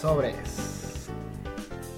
[0.00, 1.08] Sobres.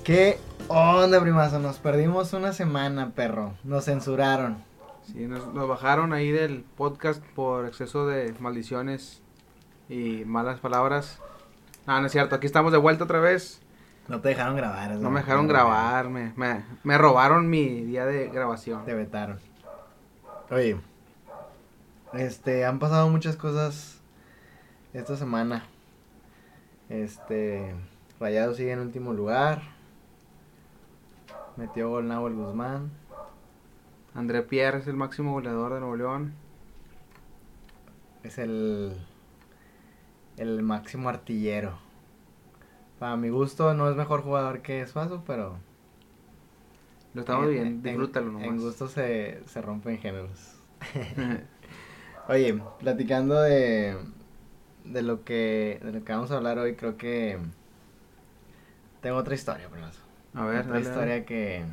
[0.04, 1.58] ¿Qué onda, primazo?
[1.58, 3.52] Nos perdimos una semana, perro.
[3.62, 4.64] Nos censuraron.
[5.04, 9.20] Sí, nos, nos bajaron ahí del podcast por exceso de maldiciones
[9.90, 11.18] y malas palabras.
[11.86, 13.60] Ah, no es cierto, aquí estamos de vuelta otra vez.
[14.08, 14.92] No te dejaron grabar.
[14.96, 18.82] No me dejaron grabar, me, me, me robaron mi día de grabación.
[18.86, 19.38] Te vetaron.
[20.50, 20.80] Oye,
[22.14, 24.00] este, han pasado muchas cosas
[24.94, 25.66] esta semana.
[26.88, 27.72] Este,
[28.20, 29.62] Rayado sigue en último lugar.
[31.56, 32.90] Metió gol Nahuel Guzmán.
[34.14, 36.34] André Pierre es el máximo goleador de Nuevo León.
[38.22, 38.94] Es el,
[40.36, 41.78] el máximo artillero.
[42.98, 45.56] Para mi gusto no es mejor jugador que Suazo, pero
[47.14, 48.48] Lo estamos en- bien, en- disfrútalo nomás.
[48.48, 50.56] En gusto se, se rompen géneros.
[52.28, 53.96] Oye, platicando de,
[54.84, 57.38] de lo que de lo que vamos a hablar hoy, creo que
[59.00, 60.00] tengo otra historia, primazo.
[60.34, 61.24] A ver, otra dale, historia dale.
[61.24, 61.64] que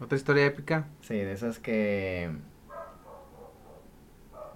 [0.00, 0.86] Otra historia épica.
[1.00, 2.30] sí, de esas que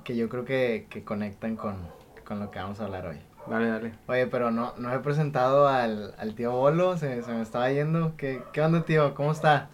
[0.05, 1.77] que yo creo que, que conectan con,
[2.25, 3.19] con lo que vamos a hablar hoy.
[3.47, 3.93] Dale, dale.
[4.07, 8.17] Oye, pero no, no he presentado al, al tío Bolo, se, se me estaba yendo.
[8.17, 9.15] ¿Qué, ¿Qué onda, tío?
[9.15, 9.71] ¿Cómo está?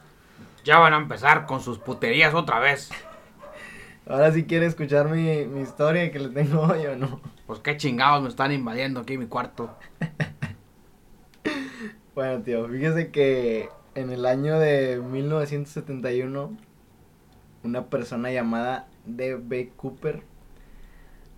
[0.65, 2.91] Ya van a empezar con sus puterías otra vez.
[4.07, 7.21] Ahora sí quiere escuchar mi, mi historia que le tengo hoy o no.
[7.47, 9.77] Pues qué chingados me están invadiendo aquí en mi cuarto.
[12.19, 16.51] Bueno, tío, fíjese que en el año de 1971,
[17.63, 19.71] una persona llamada D.B.
[19.77, 20.25] Cooper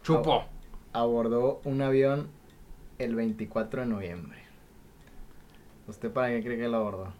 [0.02, 0.46] Chupo.
[0.94, 2.30] abordó un avión
[2.98, 4.38] el 24 de noviembre.
[5.86, 7.12] ¿Usted para qué cree que lo abordó?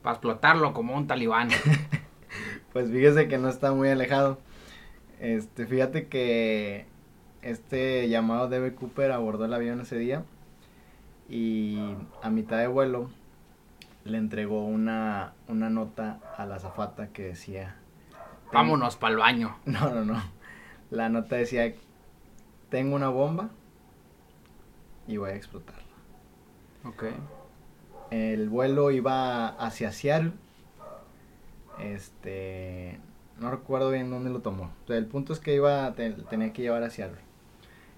[0.00, 1.50] Para explotarlo como un talibán.
[2.72, 4.38] Pues fíjese que no está muy alejado.
[5.20, 6.86] Este, fíjate que
[7.42, 8.74] este llamado D.B.
[8.74, 10.24] Cooper abordó el avión ese día
[11.28, 13.10] y a mitad de vuelo
[14.04, 17.76] le entregó una, una nota a la azafata que decía...
[18.52, 19.56] Vámonos para el baño.
[19.66, 20.22] No, no, no.
[20.90, 21.74] La nota decía,
[22.68, 23.48] tengo una bomba
[25.08, 25.82] y voy a explotarla.
[26.84, 27.04] Ok.
[28.12, 30.32] El vuelo iba hacia Seattle.
[31.80, 33.00] Este.
[33.40, 34.70] No recuerdo bien dónde lo tomó.
[34.84, 37.18] O sea, el punto es que iba te- tenía que llevar a Seattle.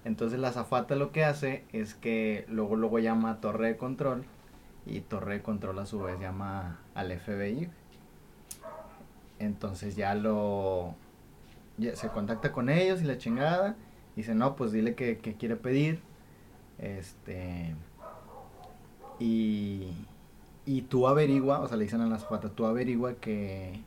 [0.05, 4.25] Entonces la azafata lo que hace es que luego luego llama a torre de control
[4.87, 7.69] y torre de control a su vez llama al FBI.
[9.39, 10.95] Entonces ya lo
[11.95, 13.77] se contacta con ellos y la chingada
[14.17, 16.01] dice, "No, pues dile que, que quiere pedir."
[16.79, 17.75] Este
[19.19, 19.93] y,
[20.67, 23.81] y tú averigua, o sea, le dicen a las patas, tú averigua que...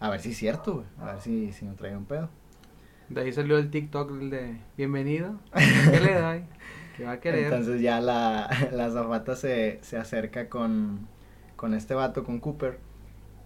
[0.00, 0.84] A ver si es cierto.
[0.98, 2.28] A ver si, si no trae un pedo.
[3.08, 5.38] De ahí salió el TikTok de bienvenido.
[5.54, 6.42] ¿Qué le da?
[6.96, 7.44] ¿Qué va a querer?
[7.44, 11.06] Entonces ya la, la azafata se, se acerca con,
[11.56, 12.78] con este vato, con Cooper.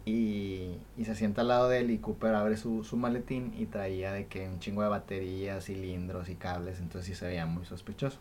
[0.04, 3.66] Y, y se sienta al lado de él y Cooper abre su, su maletín y
[3.66, 6.78] traía de que un chingo de baterías, cilindros y cables.
[6.78, 8.18] Entonces sí se veía muy sospechoso.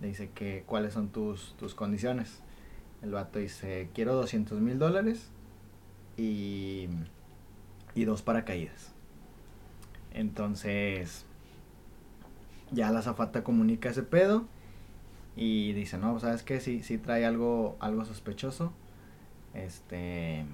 [0.00, 2.40] Le dice que cuáles son tus, tus condiciones.
[3.02, 5.30] El vato dice, quiero 200 mil dólares
[6.16, 6.88] y,
[7.94, 8.91] y dos paracaídas.
[10.14, 11.24] Entonces,
[12.70, 14.46] ya la azafata comunica ese pedo
[15.36, 16.60] y dice, no, ¿sabes qué?
[16.60, 18.72] Sí, sí trae algo, algo sospechoso.
[19.54, 20.44] Este,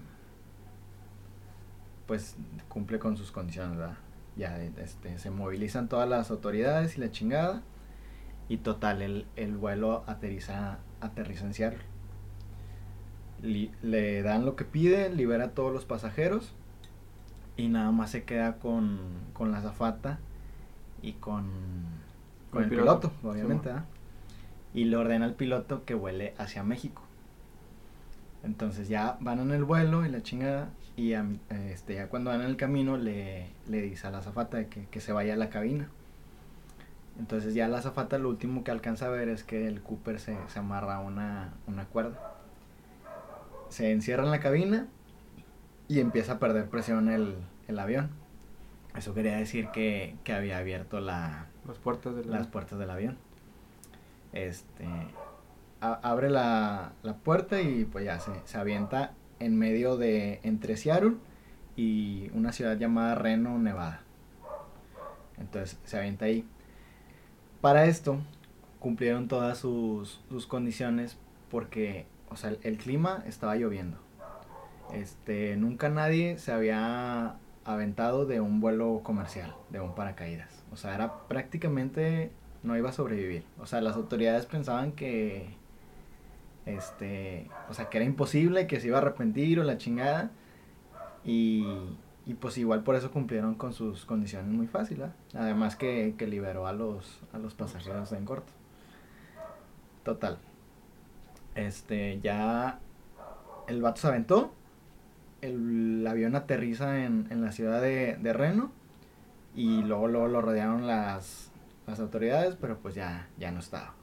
[2.06, 2.36] pues
[2.68, 3.78] cumple con sus condiciones.
[4.36, 7.62] Ya este, se movilizan todas las autoridades y la chingada.
[8.48, 11.82] Y total, el, el vuelo aterriza, aterriza en Seattle.
[13.42, 16.54] Le dan lo que pide, libera a todos los pasajeros
[17.58, 18.98] y nada más se queda con,
[19.34, 20.20] con la azafata
[21.02, 21.50] y con,
[22.50, 23.70] con el, El piloto, piloto, obviamente.
[24.72, 27.02] Y le ordena al piloto que vuele hacia México.
[28.44, 30.70] Entonces ya van en el vuelo y la chingada.
[30.96, 34.66] Y a este, ya cuando van en el camino le, le dice a la azafata
[34.66, 35.88] que, que se vaya a la cabina.
[37.18, 40.36] Entonces ya la azafata lo último que alcanza a ver es que el Cooper se,
[40.46, 42.36] se amarra una, una cuerda.
[43.68, 44.86] Se encierra en la cabina
[45.88, 47.36] y empieza a perder presión el,
[47.68, 48.10] el avión.
[48.96, 51.46] Eso quería decir que, que había abierto la,
[52.30, 53.16] Las puertas del avión.
[54.32, 54.86] Este
[55.80, 60.76] a- abre la, la puerta y pues ya se, se avienta en medio de entre
[60.76, 61.14] Seattle
[61.76, 64.00] y una ciudad llamada Reno, Nevada.
[65.38, 66.44] Entonces se avienta ahí.
[67.60, 68.18] Para esto
[68.80, 71.18] cumplieron todas sus, sus condiciones
[71.50, 73.98] porque, o sea, el, el clima estaba lloviendo.
[74.92, 80.64] Este, nunca nadie se había aventado de un vuelo comercial, de un paracaídas.
[80.72, 82.32] O sea, era prácticamente
[82.62, 83.44] no iba a sobrevivir.
[83.58, 85.56] O sea, las autoridades pensaban que
[86.66, 90.30] este, o sea, que era imposible, que se iba a arrepentir o la chingada.
[91.24, 91.66] Y,
[92.26, 95.14] y pues igual por eso cumplieron con sus condiciones muy fácil, ¿verdad?
[95.34, 98.52] Además que, que liberó a los, a los pasajeros en corto.
[100.04, 100.38] Total.
[101.54, 102.80] Este, ya
[103.66, 104.52] el vato se aventó.
[105.40, 108.72] El, avión aterriza en, en la ciudad de, de Reno.
[109.54, 111.50] Y luego, luego lo rodearon las,
[111.86, 113.94] las autoridades, pero pues ya, ya no estaba.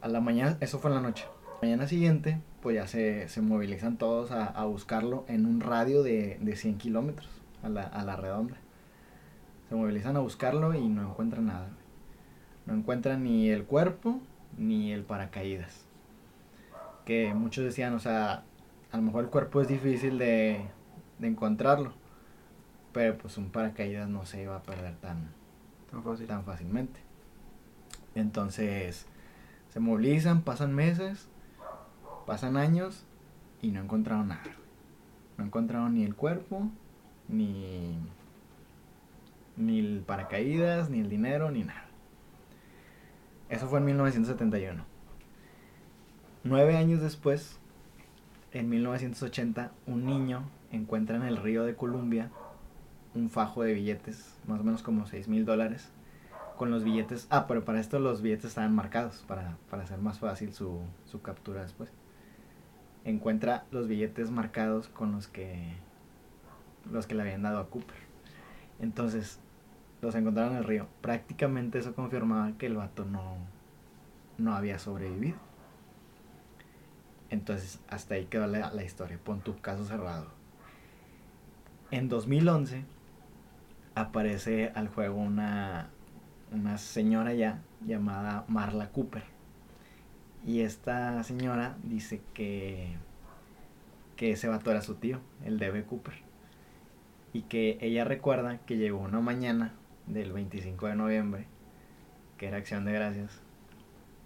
[0.00, 1.26] A la mañana, eso fue en la noche.
[1.62, 6.38] mañana siguiente, pues ya se, se movilizan todos a, a, buscarlo en un radio de,
[6.40, 7.28] de 100 kilómetros
[7.62, 8.56] a la, a la redonda.
[9.68, 11.68] Se movilizan a buscarlo y no encuentran nada.
[12.66, 14.20] No encuentran ni el cuerpo
[14.58, 15.86] ni el paracaídas.
[17.04, 18.42] Que muchos decían, o sea,
[18.92, 20.66] a lo mejor el cuerpo es difícil de,
[21.18, 21.92] de encontrarlo.
[22.92, 25.30] Pero pues un paracaídas no se iba a perder tan,
[25.90, 26.26] Tan fácil.
[26.26, 27.00] tan fácilmente.
[28.14, 29.06] Entonces,
[29.68, 31.28] se movilizan, pasan meses,
[32.26, 33.04] pasan años
[33.60, 34.42] y no encontraron nada.
[35.36, 36.70] No encontraron ni el cuerpo,
[37.28, 37.98] ni,
[39.56, 41.84] ni el paracaídas, ni el dinero, ni nada.
[43.50, 44.82] Eso fue en 1971.
[46.44, 47.58] Nueve años después,
[48.56, 52.30] en 1980, un niño encuentra en el río de Columbia
[53.14, 55.90] un fajo de billetes, más o menos como 6 mil dólares,
[56.56, 57.26] con los billetes.
[57.30, 61.22] Ah, pero para esto los billetes estaban marcados, para, para hacer más fácil su, su
[61.22, 61.90] captura después.
[63.04, 65.74] Encuentra los billetes marcados con los que,
[66.90, 67.96] los que le habían dado a Cooper.
[68.80, 69.38] Entonces,
[70.02, 70.86] los encontraron en el río.
[71.00, 73.36] Prácticamente eso confirmaba que el vato no,
[74.38, 75.45] no había sobrevivido.
[77.30, 79.18] Entonces, hasta ahí quedó la, la historia.
[79.22, 80.30] Pon tu caso cerrado.
[81.90, 82.84] En 2011
[83.94, 85.88] aparece al juego una,
[86.52, 89.24] una señora ya llamada Marla Cooper.
[90.44, 92.96] Y esta señora dice que,
[94.14, 95.84] que ese vato era su tío, el D.B.
[95.84, 96.14] Cooper.
[97.32, 99.74] Y que ella recuerda que llegó una mañana
[100.06, 101.46] del 25 de noviembre,
[102.38, 103.40] que era acción de gracias.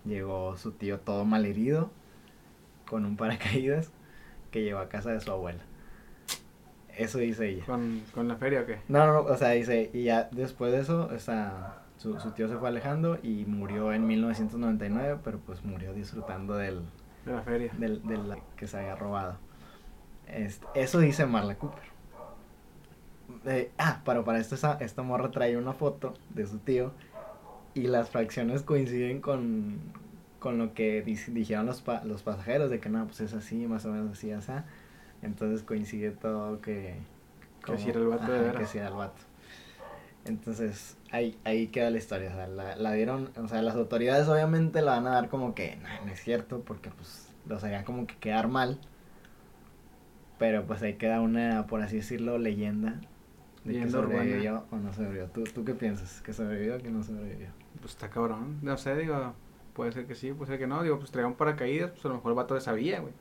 [0.04, 1.90] Llegó su tío todo malherido,
[2.90, 3.90] con un paracaídas,
[4.50, 5.62] que llegó a casa de su abuela.
[6.96, 7.64] Eso dice ella.
[7.64, 8.80] ¿Con, ¿Con la feria o qué?
[8.88, 12.48] No, no, o sea, dice, y ya después de eso, o sea, su, su tío
[12.48, 16.82] se fue alejando y murió en 1999, pero pues murió disfrutando del,
[17.24, 17.72] De la feria.
[17.78, 19.38] del, de la que se había robado.
[20.26, 21.90] Este, eso dice Marla Cooper.
[23.46, 26.92] Eh, ah, pero para esto esa, esta morra trae una foto de su tío
[27.72, 29.78] y las fracciones coinciden con,
[30.40, 33.66] con lo que di- dijeron los, pa- los pasajeros, de que no, pues es así,
[33.68, 34.52] más o menos así, así.
[35.22, 36.96] Entonentonces coincide todo que...
[37.64, 38.62] Que sí era el vato de ajá, veras.
[38.62, 39.20] Que sí era el vato.
[40.24, 42.30] Entonces, ahí, ahí queda la historia.
[42.30, 45.54] O sea, la, la dieron, o sea, las autoridades obviamente la van a dar como
[45.54, 48.78] que, no, no es cierto, porque pues los harían como que quedar mal.
[50.38, 53.00] Pero pues ahí queda una, por así decirlo, leyenda
[53.64, 54.22] de Leyenda que urbana.
[54.22, 55.26] sobrevivió o no sobrevivió.
[55.26, 56.22] ¿Tú, ¿Tú qué piensas?
[56.22, 57.48] ¿Que sobrevivió o que no sobrevivió?
[57.80, 58.58] Pues está cabrón.
[58.62, 59.34] No sé, digo,
[59.80, 60.82] puede ser que sí, puede ser que no.
[60.82, 63.14] Digo, pues traía un paracaídas, pues a lo mejor el vato le sabía, güey.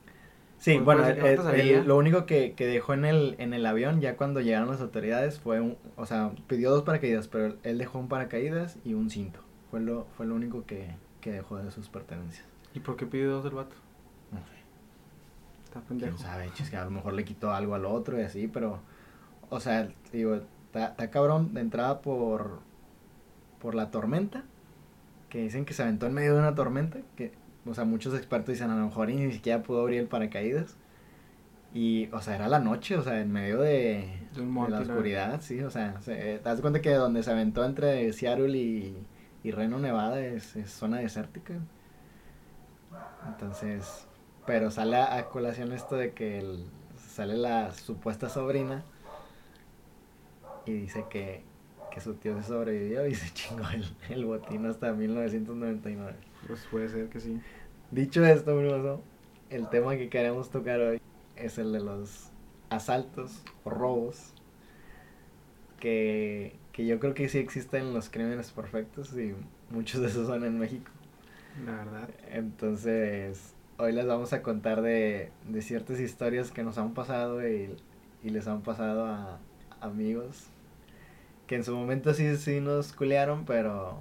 [0.58, 1.82] Sí, Pues, bueno, el el- el- sabía.
[1.82, 5.38] lo único que, que dejó en el, en el avión ya cuando llegaron las autoridades
[5.40, 9.40] fue un, o sea, pidió dos paracaídas, pero él dejó un paracaídas y un cinto.
[9.70, 10.90] Fue lo, fue lo único que,
[11.22, 12.44] que dejó de sus pertenencias.
[12.74, 13.74] ¿Y por qué pide dos del vato?
[14.32, 14.52] No sé.
[15.64, 16.14] Está pendejo.
[16.16, 18.80] quién sabe, chis, que a lo mejor le quitó algo al otro y así, pero,
[19.48, 22.58] o sea, digo, está cabrón de entrada por,
[23.62, 24.44] por la tormenta,
[25.30, 27.32] que dicen que se aventó en medio de una tormenta, que,
[27.66, 30.76] o sea, muchos expertos dicen a lo mejor y ni siquiera pudo abrir el paracaídas.
[31.72, 34.08] Y, o sea, era la noche, o sea, en medio de,
[34.70, 38.58] la oscuridad, sí, o sea, se, te das cuenta que donde se aventó entre Seattle
[38.58, 38.96] y,
[39.44, 41.54] y Reno, Nevada, es, es zona desértica.
[43.28, 44.06] Entonces,
[44.46, 46.64] pero sale a, a colación esto de que el-
[46.96, 48.84] sale la supuesta sobrina
[50.66, 51.44] y dice que,
[51.90, 56.14] que su tío se sobrevivió y se chingó el, el botín hasta 1999.
[56.46, 57.40] Pues puede ser que sí.
[57.90, 59.00] Dicho esto, Bruno,
[59.50, 61.00] el tema que queremos tocar hoy
[61.36, 62.30] es el de los
[62.70, 64.32] asaltos o robos
[65.80, 69.34] que, que yo creo que sí existen los crímenes perfectos y
[69.70, 70.90] muchos de esos son en México.
[71.66, 72.08] La verdad.
[72.30, 77.74] Entonces, hoy les vamos a contar de, de ciertas historias que nos han pasado y,
[78.22, 79.40] y les han pasado a
[79.80, 80.46] amigos
[81.50, 83.98] que en su momento sí, sí nos culearon, pero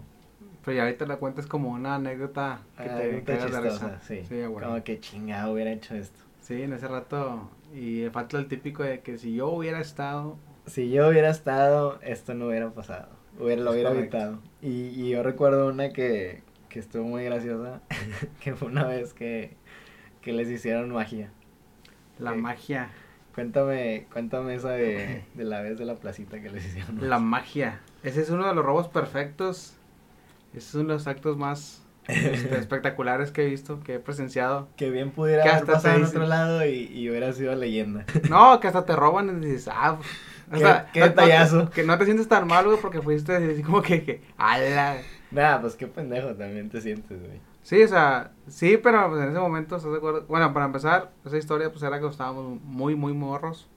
[0.64, 3.48] Pero ya ahorita la cuentas como una anécdota que ah, te risa.
[3.48, 4.22] chistosa, sí.
[4.30, 4.44] Sí.
[4.44, 6.20] Como que chingado hubiera hecho esto.
[6.42, 7.50] Sí, en ese rato.
[7.74, 10.38] Y falta el típico de que si yo hubiera estado.
[10.68, 13.10] Si yo hubiera estado, esto no hubiera pasado.
[13.40, 14.38] Hubiera, lo hubiera evitado.
[14.62, 17.82] Y, y yo recuerdo una que, que estuvo muy graciosa,
[18.44, 19.58] que fue una vez que
[20.22, 21.32] que les hicieron magia.
[22.20, 22.92] La magia.
[23.36, 27.08] Cuéntame, cuéntame esa de, de la vez de la placita que les hicieron.
[27.10, 27.80] La magia.
[28.04, 29.76] Ese es uno de los robos perfectos.
[30.54, 34.68] Ese es uno de los actos más este, espectaculares que he visto, que he presenciado.
[34.76, 38.06] Que bien pudiera Que haber hasta pasado en otro lado y, y hubiera sido leyenda.
[38.30, 39.98] No, que hasta te roban y dices, ah,
[40.50, 41.70] o Qué- sea, qué detallazo.
[41.70, 44.98] que no te sientes tan mal, güey, porque fuiste así como que, que ala.
[45.32, 47.40] Nada, pues qué pendejo también te sientes, güey.
[47.64, 50.26] Sí, o sea, sí, pero pues, en ese momento, ¿estás de acuerdo?
[50.28, 53.68] Bueno, para empezar, esa historia pues era que estábamos muy, muy morros.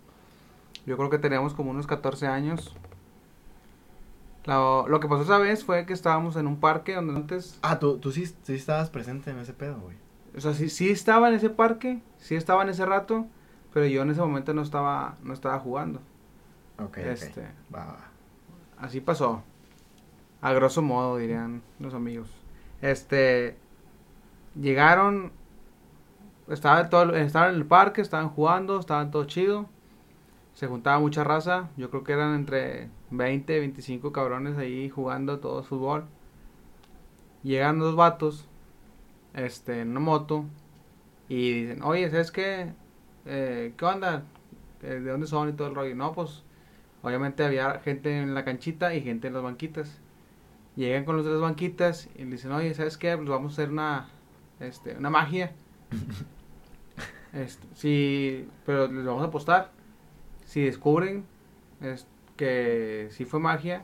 [0.86, 2.74] Yo creo que teníamos como unos 14 años.
[4.44, 7.78] Lo, lo que pasó esa vez fue que estábamos en un parque donde antes, Ah,
[7.78, 9.96] tú, tú sí, sí estabas presente en ese pedo, güey.
[10.36, 13.26] o sea, sí, sí estaba en ese parque, sí estaba en ese rato,
[13.72, 16.00] pero yo en ese momento no estaba, no estaba jugando.
[16.78, 17.98] Ok, Este, va.
[18.78, 19.44] Así pasó.
[20.40, 22.28] A grosso modo, dirían los amigos.
[22.80, 23.56] Este.
[24.60, 25.32] Llegaron.
[26.48, 29.68] Estaba todo, estaban en el parque, estaban jugando, estaban todo chido.
[30.54, 31.70] Se juntaba mucha raza.
[31.76, 36.04] Yo creo que eran entre 20, 25 cabrones ahí jugando todo fútbol.
[37.42, 38.46] Llegan dos vatos.
[39.34, 40.44] Este, en una moto.
[41.28, 42.72] Y dicen, oye, ¿sabes qué?
[43.24, 44.24] Eh, ¿Qué onda?
[44.82, 45.94] Eh, ¿De dónde son y todo el rollo?
[45.94, 46.44] No, pues
[47.02, 49.98] Obviamente había gente en la canchita y gente en las banquitas.
[50.76, 53.16] Llegan con los de las banquitas y le dicen, oye, ¿sabes qué?
[53.16, 54.08] Pues vamos a hacer una,
[54.62, 55.52] este, una magia.
[57.32, 59.70] Este, sí, pero les vamos a apostar.
[60.44, 61.24] Si descubren
[61.80, 63.82] es, que si fue magia,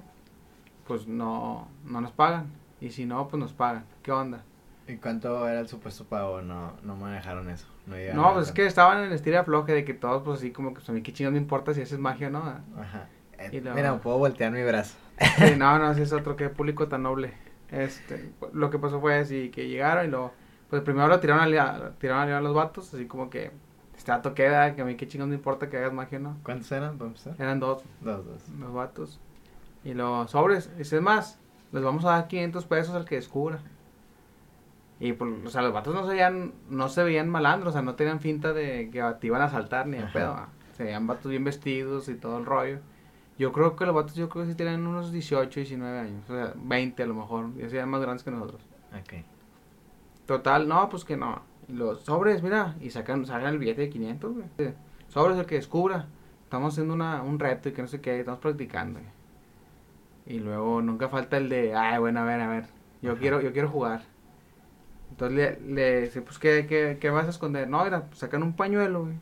[0.87, 2.47] pues no, no nos pagan.
[2.81, 3.85] Y si no, pues nos pagan.
[4.03, 4.43] ¿Qué onda?
[4.87, 6.41] ¿Y cuánto era el supuesto pago?
[6.41, 7.67] No, no manejaron eso.
[7.87, 10.51] No, No, pues es que estaban en el estira floje de que todos, pues así
[10.51, 12.39] como que, pues a mí qué chingados me importa si haces magia o no.
[12.41, 13.09] Ajá.
[13.39, 14.97] Eh, Y Mira, puedo voltear mi brazo.
[15.39, 17.33] Sí, no, no, ese es otro que público tan noble.
[17.71, 20.33] Este, lo que pasó fue así, que llegaron y luego,
[20.71, 23.51] pues primero lo tiraron a liar, tiraron a liar a los vatos, así como que,
[23.97, 26.37] este dato queda, que a mí qué chingón me importa que hagas magia, ¿no?
[26.43, 26.99] ¿Cuántos eran?
[27.39, 28.49] Eran dos, Dos, dos.
[28.59, 29.21] los vatos.
[29.85, 31.39] Y los sobres, y es más,
[31.73, 33.61] les vamos a dar 500 pesos al que descubra.
[35.01, 37.83] Y pues, o sea, los vatos no se veían, no se veían malandros, o sea,
[37.83, 40.37] no tenían finta de que te iban a asaltar ni de pedo.
[40.77, 42.81] Se veían vatos bien vestidos y todo el rollo.
[43.39, 46.35] Yo creo que los vatos, yo creo que sí tenían unos 18, 19 años, o
[46.35, 48.61] sea, 20 a lo mejor, ya serían más grandes que nosotros.
[49.01, 49.25] Ok.
[50.29, 51.41] Total, no, pues que no.
[51.69, 54.75] Los sobres, mira, y sacan, sacan el billete de 500, güey.
[55.09, 56.07] Sobres el que descubra.
[56.45, 59.01] Estamos haciendo una, un reto y que no sé qué, estamos practicando.
[59.01, 59.11] güey.
[60.27, 62.67] Y luego nunca falta el de, ay, bueno, a ver, a ver,
[63.01, 63.21] yo Ajá.
[63.21, 64.03] quiero, yo quiero jugar.
[65.11, 67.69] Entonces le, le dice, pues, ¿qué, qué, qué vas a esconder?
[67.71, 69.17] No, mira, pues, sacan un pañuelo, güey.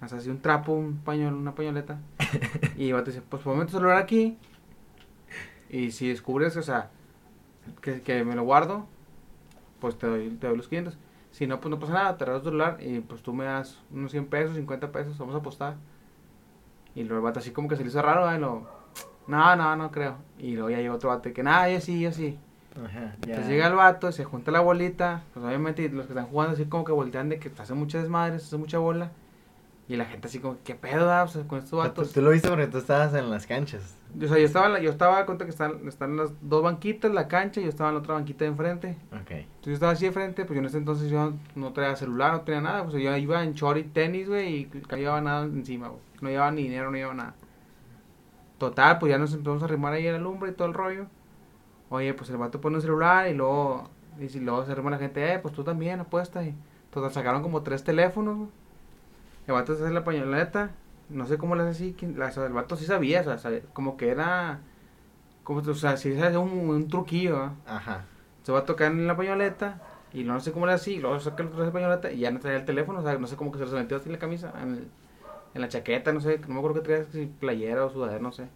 [0.00, 1.98] O sea, así un trapo, un pañuelo, una pañoleta.
[2.76, 4.38] y el vato dice, pues, ponme tu celular aquí.
[5.68, 6.90] Y si descubres, o sea,
[7.80, 8.86] que, que me lo guardo,
[9.82, 10.96] pues te doy, te doy los 500.
[11.32, 13.78] Si no, pues no pasa nada, te regalo tu celular y pues tú me das
[13.90, 15.74] unos 100 pesos, 50 pesos, vamos a apostar.
[16.94, 18.38] Y luego el vato así como que se le hizo raro, ¿eh?
[18.38, 18.68] Lo,
[19.26, 20.16] no, no, no creo.
[20.38, 22.38] Y luego ya llega otro vato que, nada, yo sí, yo sí.
[22.76, 23.16] Ajá.
[23.26, 23.34] Ya.
[23.34, 26.66] Entonces llega el vato, se junta la bolita, pues obviamente los que están jugando así
[26.66, 29.10] como que voltean de que hacen muchas desmadres, hacen mucha bola.
[29.92, 31.22] Y la gente así como, ¿qué pedo, da?
[31.22, 32.14] O sea, con estos sea, tú, vatos.
[32.14, 33.94] tú lo viste porque tú estabas en las canchas.
[34.16, 37.28] O sea, yo estaba, en yo estaba, cuenta que están, están las dos banquitas, la
[37.28, 38.96] cancha, y yo estaba en la otra banquita de enfrente.
[39.12, 39.32] Ok.
[39.32, 42.32] Entonces yo estaba así de frente, pues yo en ese entonces yo no traía celular,
[42.32, 45.44] no tenía nada, pues yo iba en short y tenis, güey, y no llevaba nada
[45.44, 46.00] encima, güey.
[46.22, 47.34] No llevaba ni dinero, no llevaba nada.
[48.56, 51.04] Total, pues ya nos empezamos a arrimar ahí a la lumbre y todo el rollo.
[51.90, 54.96] Oye, pues el vato pone un celular y luego, y si luego se arrima la
[54.96, 56.42] gente, eh, pues tú también apuesta.
[56.42, 56.54] Y
[56.90, 58.61] total, sacaron como tres teléfonos, güey.
[59.46, 60.70] El vato se hace la pañoleta,
[61.08, 64.08] no sé cómo le hace así, la- el vato sí sabía, o sea, como que
[64.10, 64.60] era,
[65.44, 67.50] como, o sea, sí sabía un, un truquillo.
[67.66, 68.04] Ajá.
[68.42, 69.80] se va a tocar en la pañoleta
[70.12, 72.30] y no sé cómo le así, luego saca el otro de la pañoleta y ya
[72.30, 74.12] no traía el teléfono, o sea, no sé cómo que se lo metió así en
[74.12, 74.88] la camisa, en, el-
[75.54, 78.32] en la chaqueta, no sé, no me acuerdo que traía, si playera o sudadera, no
[78.32, 78.48] sé.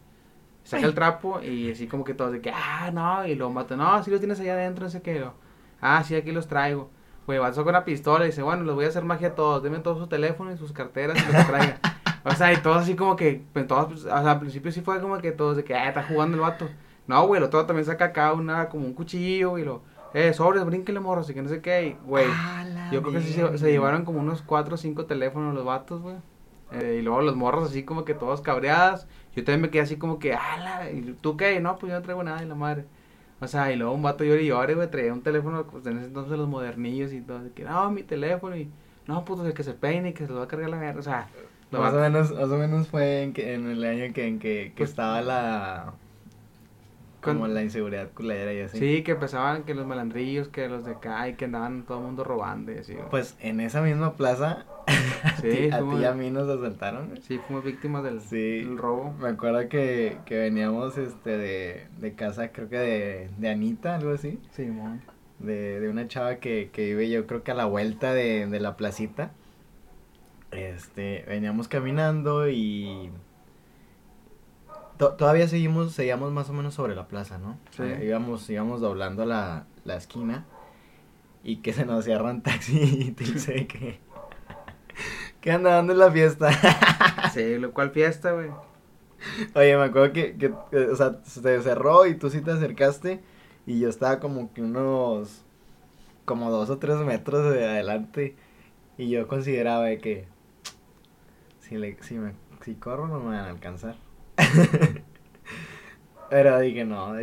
[0.64, 3.76] Saca el trapo y así como que todos de que, ah, no, y lo mata,
[3.76, 5.24] no, si los tienes allá adentro, no sé qué,
[5.80, 6.90] ah, sí, aquí los traigo.
[7.26, 9.62] Güey, va con una pistola y dice, bueno, les voy a hacer magia a todos,
[9.62, 11.78] denme todos sus teléfonos y sus carteras y lo que traigan.
[12.24, 14.80] o sea, y todos así como que, pues, todos, pues, o sea, al principio sí
[14.80, 16.68] fue como que todos de que, ah, está jugando el vato.
[17.08, 19.82] No, güey, lo todo también saca acá una, como un cuchillo y lo,
[20.14, 22.26] eh, sobres, brínquele morro, así que no sé qué, y, güey.
[22.28, 25.64] Ah, Yo creo que sí se, se llevaron como unos 4 o 5 teléfonos los
[25.64, 26.16] vatos, güey.
[26.72, 29.06] Eh, y luego los morros así como que todos cabreadas.
[29.34, 31.60] Yo también me quedé así como que, ah, la- ¿y tú qué?
[31.60, 32.86] No, pues yo no traigo nada y la madre.
[33.40, 35.98] O sea, y luego un vato llore y llore, güey, traía un teléfono, pues en
[35.98, 37.42] ese entonces los modernillos y todo.
[37.42, 38.68] De que, no, mi teléfono y,
[39.06, 41.00] no, pues el que se peine y que se lo va a cargar la verga.
[41.00, 41.28] O sea,
[41.70, 44.38] los Más o, menos, más o menos fue en, que, en el año que, en
[44.38, 45.92] que, que Pues- estaba la...
[47.20, 48.78] como Con- la inseguridad culera y así.
[48.78, 52.04] Sí, que empezaban que los malandrillos, que los de acá y que andaban todo el
[52.04, 52.94] mundo robando y así.
[52.94, 53.08] güey.
[53.10, 54.64] Pues en esa misma plaza,
[55.40, 57.08] Sí, a ti y a mí nos asaltaron.
[57.08, 57.22] güey.
[57.22, 58.60] Sí, fuimos víctimas del, Sí.
[58.64, 59.12] del robo.
[59.20, 64.12] Me acuerdo que, que veníamos este de, de casa, creo que de, de Anita, algo
[64.12, 64.38] así.
[64.52, 65.00] Sí, mon.
[65.38, 68.60] De, de una chava que, que vive yo creo que a la vuelta de, de
[68.60, 69.30] la placita.
[70.52, 73.10] Este, veníamos caminando y
[74.96, 77.58] to- todavía seguimos, seguíamos más o menos sobre la plaza, ¿no?
[77.70, 77.82] Sí.
[78.04, 80.46] Íbamos, íbamos doblando la, la esquina
[81.44, 82.78] y que se nos cierra un taxi
[83.08, 83.98] y te dice que,
[85.46, 86.50] que anda dando la fiesta.
[87.32, 88.50] Sí, lo cual fiesta, güey.
[89.54, 93.20] Oye, me acuerdo que, que, que, o sea, se cerró y tú sí te acercaste
[93.64, 95.44] y yo estaba como que unos,
[96.24, 98.34] como dos o tres metros de adelante
[98.98, 100.26] y yo consideraba de que
[101.60, 102.32] si, le, si, me,
[102.64, 103.96] si corro no me van a alcanzar.
[106.30, 107.14] Pero dije no.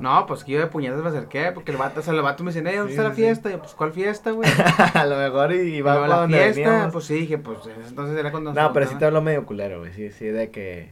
[0.00, 2.44] No, pues que yo de puñetas me acerqué, porque el vato, o sea, el vato
[2.44, 3.48] me dice, "Eh, ¿dónde Sí, está la sí, fiesta?
[3.48, 4.48] Y yo, pues, ¿cuál fiesta, güey?
[4.94, 6.92] a lo mejor y, y va para la donde fiesta, veníamos.
[6.92, 8.52] pues sí, dije, pues, entonces era cuando...
[8.52, 9.92] no, pero sí te habló medio culero, güey.
[9.92, 10.90] Sí, sí, de que.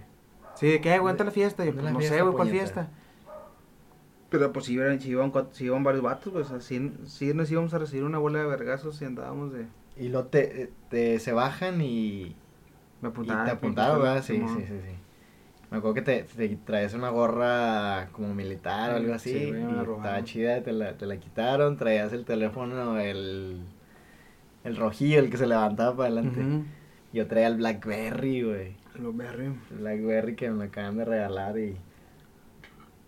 [0.54, 0.94] Sí, ¿de qué?
[0.94, 1.62] ¿Aguanta la fiesta?
[1.64, 2.88] Y yo, ¿Dónde pues, la no sé, fiesta, güey, ¿cuál fiesta?
[4.28, 7.72] Pero pues si iban, si iban, si iban varios vatos, pues así, sí nos íbamos
[7.74, 9.66] a recibir una bola de vergazos y andábamos de...
[9.96, 12.34] Y lo te, te se bajan y,
[13.00, 13.44] Me Y apuntaron.
[13.44, 14.22] te apuntaron, ¿verdad?
[14.24, 14.96] Sí, sí, sí, sí.
[15.70, 19.32] Me acuerdo que te, te traes una gorra como militar o algo así.
[19.32, 21.76] Sí, güey, y estaba chida, te la, te la quitaron.
[21.76, 23.62] Traías el teléfono, el,
[24.62, 26.64] el rojillo, el que se levantaba para adelante.
[27.12, 28.76] Yo traía el Blackberry, güey.
[28.94, 29.46] Lo berry.
[29.70, 31.76] El Blackberry que me acaban de regalar y...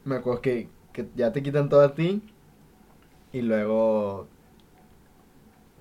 [0.05, 2.23] Me acuerdo que, que ya te quitan todo a ti.
[3.33, 4.27] Y luego...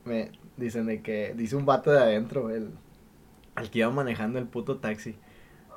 [0.05, 1.33] Me dicen de que...
[1.35, 2.69] Dice un vato de adentro, el...
[3.55, 5.15] El que iba manejando el puto taxi.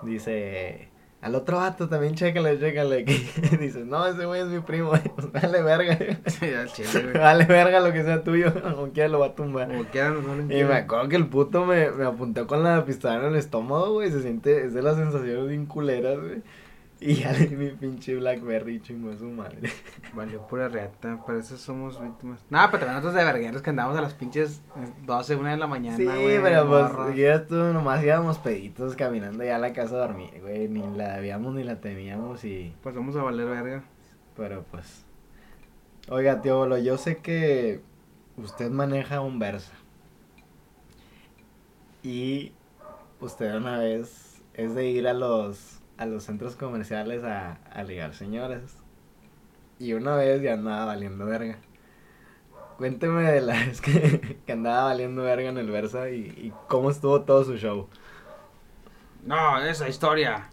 [0.02, 0.88] Dice...
[1.20, 3.04] Al otro vato también chécale, chécale.
[3.04, 3.12] Que
[3.60, 4.92] dices, no, ese güey es mi primo.
[5.14, 5.98] Pues vale verga.
[6.26, 7.12] Sí, al chile, güey.
[7.18, 8.54] vale verga lo que sea tuyo.
[8.62, 9.68] Como quiera lo va a tumbar.
[9.68, 10.12] Como Y quiera.
[10.12, 14.10] me acuerdo que el puto me, me apuntó con la pistola en el estómago, güey.
[14.10, 16.42] Se siente, es de las sensaciones bien culeras, güey.
[17.02, 19.70] Y ya le di mi pinche Blackberry chingó a su madre.
[20.14, 22.44] Valió pura reata, por eso somos víctimas.
[22.50, 25.56] Nada, pero también nosotros de vergueros que andamos a las pinches eh, 12, 1 de
[25.56, 26.42] la mañana, sí, güey.
[26.42, 30.68] pero pues, ya tú nomás íbamos peditos caminando ya a la casa a dormir, güey.
[30.68, 32.74] Ni la debíamos ni la teníamos y.
[32.82, 33.82] Pues vamos a valer verga.
[34.36, 35.06] Pero pues.
[36.08, 37.80] Oiga, tío Bolo, yo sé que
[38.36, 39.72] usted maneja un Versa.
[42.02, 42.52] Y
[43.20, 48.14] usted una vez es de ir a los a los centros comerciales a, a ligar
[48.14, 48.82] señoras.
[49.80, 51.58] Y una vez ya andaba valiendo verga.
[52.78, 56.90] Cuénteme de la vez que, que andaba valiendo verga en el Versa y, y cómo
[56.90, 57.88] estuvo todo su show.
[59.24, 60.50] No, esa historia.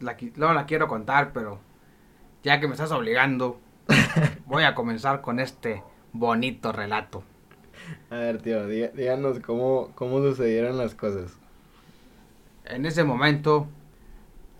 [0.00, 1.60] La, no la quiero contar, pero
[2.42, 3.60] ya que me estás obligando,
[4.46, 7.24] voy a comenzar con este bonito relato.
[8.10, 11.38] A ver, tío, díganos cómo, cómo sucedieron las cosas.
[12.64, 13.68] En ese momento,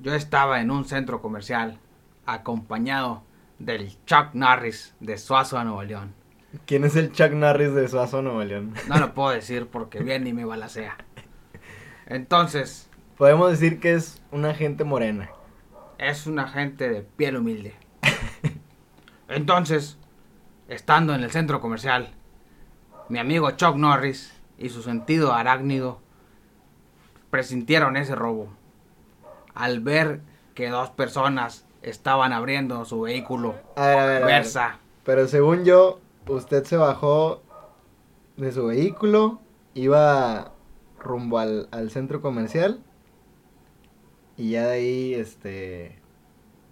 [0.04, 1.78] yo estaba en un centro comercial
[2.26, 3.22] acompañado
[3.58, 6.12] del Chuck Norris de Suazo, Nuevo León.
[6.66, 8.74] ¿Quién es el Chuck Norris de Suazo, Nuevo León?
[8.86, 10.96] No lo puedo decir porque bien y me balacea.
[12.06, 15.30] Entonces, Podemos decir que es una gente morena.
[15.98, 17.74] es una gente de piel humilde.
[19.28, 19.96] Entonces,
[20.68, 22.10] estando en el centro comercial,
[23.08, 26.00] mi amigo Chuck Norris y su sentido arácnido
[27.30, 28.52] presintieron ese robo.
[29.54, 30.20] Al ver
[30.54, 34.46] que dos personas estaban abriendo su vehículo A ver, a ver, a ver.
[35.04, 37.42] Pero según yo, usted se bajó
[38.36, 39.40] de su vehículo,
[39.74, 40.52] iba
[40.98, 42.80] rumbo al, al centro comercial
[44.36, 45.98] y ya de ahí, este,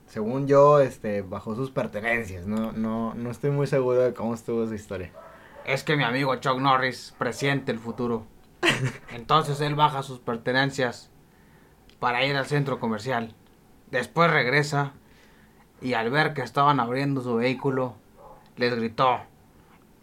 [0.07, 2.47] según yo, este, bajó sus pertenencias.
[2.47, 5.12] No, no, no estoy muy seguro de cómo estuvo esa historia.
[5.64, 8.27] Es que mi amigo Chuck Norris presiente el futuro.
[9.14, 11.12] Entonces él baja sus pertenencias
[12.03, 13.33] para ir al centro comercial.
[13.93, 14.91] Después regresa
[15.81, 17.95] y al ver que estaban abriendo su vehículo,
[18.57, 19.21] les gritó,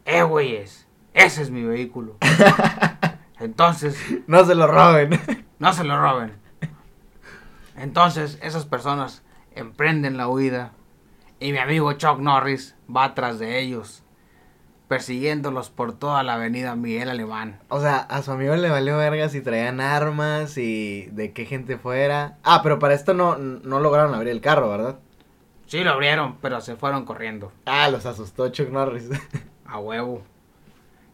[0.06, 0.88] ¡Eh, güeyes!
[1.14, 2.16] Ese es mi vehículo.
[3.42, 5.10] Entonces, No se lo roben.
[5.60, 6.32] no se lo roben.
[7.76, 9.22] Entonces, esas personas
[9.54, 10.72] emprenden la huida
[11.42, 14.04] y mi amigo Chuck Norris va atrás de ellos,
[14.90, 17.60] persiguiéndolos por toda la avenida Miguel Alemán.
[17.70, 21.78] O sea, a su amigo le valió verga si traían armas y de qué gente
[21.78, 22.40] fuera.
[22.44, 25.00] Ah, pero para esto no, no lograron abrir el carro, ¿verdad?
[25.68, 27.54] Sí lo abrieron, pero se fueron corriendo.
[27.68, 29.10] Ah, los asustó Chuck Norris.
[29.66, 30.24] A huevo.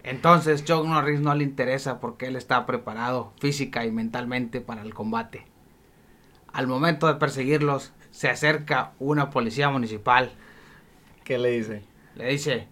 [0.03, 4.93] Entonces Chuck Norris no le interesa porque él está preparado física y mentalmente para el
[4.93, 5.45] combate.
[6.53, 10.31] Al momento de perseguirlos, se acerca una policía municipal.
[11.25, 11.83] ¿Qué le dice?
[12.15, 12.69] Le dice,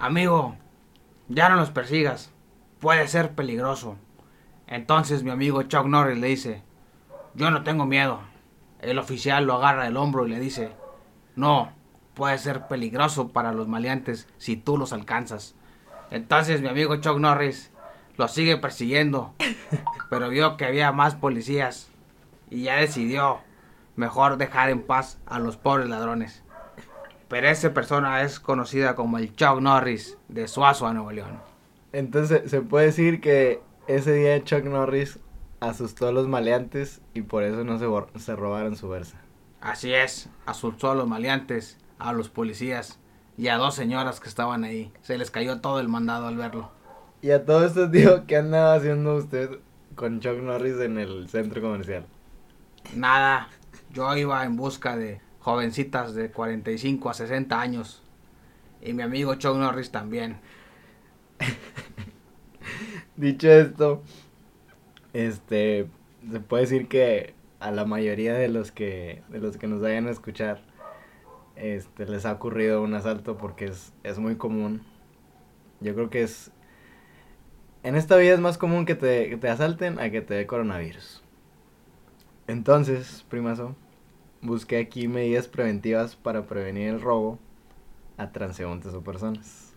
[0.00, 0.56] amigo,
[1.28, 2.32] ya no los persigas,
[2.80, 3.96] puede ser peligroso.
[4.66, 6.62] Entonces mi amigo Chuck Norris le dice,
[7.34, 8.20] yo no tengo miedo.
[8.80, 10.72] El oficial lo agarra del hombro y le dice,
[11.36, 11.72] no,
[12.14, 15.54] puede ser peligroso para los maleantes si tú los alcanzas.
[16.10, 17.70] Entonces mi amigo Chuck Norris
[18.16, 19.34] lo sigue persiguiendo,
[20.10, 21.90] pero vio que había más policías
[22.48, 23.40] y ya decidió
[23.96, 26.42] mejor dejar en paz a los pobres ladrones.
[27.30, 31.40] Pero esa persona es conocida como el Chuck Norris de Suazo a Nuevo León.
[31.92, 35.20] Entonces, se puede decir que ese día Chuck Norris
[35.60, 37.86] asustó a los maleantes y por eso no se,
[38.18, 39.16] se robaron su versa.
[39.60, 42.98] Así es, asustó a los maleantes, a los policías
[43.38, 44.92] y a dos señoras que estaban ahí.
[45.00, 46.72] Se les cayó todo el mandado al verlo.
[47.22, 49.60] Y a todo esto, tío, ¿qué andaba haciendo usted
[49.94, 52.06] con Chuck Norris en el centro comercial?
[52.96, 53.50] Nada,
[53.92, 58.02] yo iba en busca de jovencitas de 45 a 60 años.
[58.82, 60.38] Y mi amigo Chuck Norris también.
[63.16, 64.02] Dicho esto,
[65.12, 65.88] este,
[66.30, 70.06] se puede decir que a la mayoría de los que, de los que nos vayan
[70.06, 70.62] a escuchar,
[71.56, 74.82] este, les ha ocurrido un asalto porque es, es muy común.
[75.80, 76.50] Yo creo que es,
[77.82, 80.46] en esta vida es más común que te, que te asalten a que te dé
[80.46, 81.22] coronavirus.
[82.46, 83.76] Entonces, primazo,
[84.42, 87.38] busqué aquí medidas preventivas para prevenir el robo
[88.16, 89.72] a transeúntes o personas.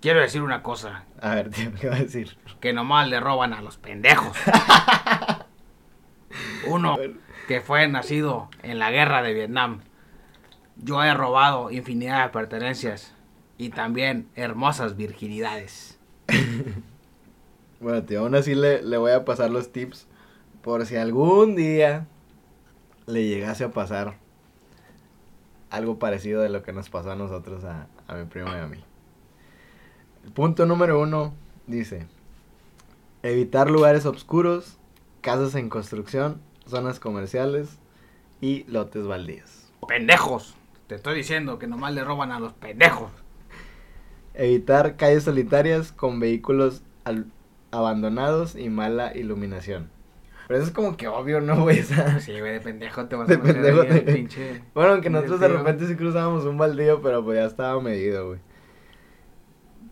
[0.00, 1.04] Quiero decir una cosa.
[1.20, 2.36] A ver, tío, ¿qué va a decir?
[2.60, 4.36] Que nomás le roban a los pendejos.
[6.66, 6.96] Uno
[7.48, 9.80] que fue nacido en la guerra de Vietnam.
[10.76, 13.14] Yo he robado infinidad de pertenencias
[13.56, 15.98] y también hermosas virginidades.
[17.80, 20.06] bueno, tío, aún así le, le voy a pasar los tips
[20.60, 22.06] por si algún día
[23.06, 24.16] le llegase a pasar
[25.70, 28.82] algo parecido de lo que nos pasó a nosotros, a, mi primo y a mí.
[30.24, 31.34] El punto número uno
[31.66, 32.06] dice,
[33.22, 34.78] evitar lugares oscuros,
[35.20, 37.78] casas en construcción, zonas comerciales
[38.40, 39.72] y lotes baldíos.
[39.86, 40.54] Pendejos,
[40.88, 43.10] te estoy diciendo que nomás le roban a los pendejos.
[44.34, 46.82] Evitar calles solitarias con vehículos
[47.70, 49.95] abandonados y mala iluminación.
[50.46, 51.82] Pero eso es como que obvio, ¿no, güey?
[52.20, 54.62] Sí, güey, de pendejo te vas a meter pendejo pinche...
[54.74, 58.40] Bueno, aunque nosotros de repente sí cruzábamos un baldío, pero pues ya estaba medido, güey.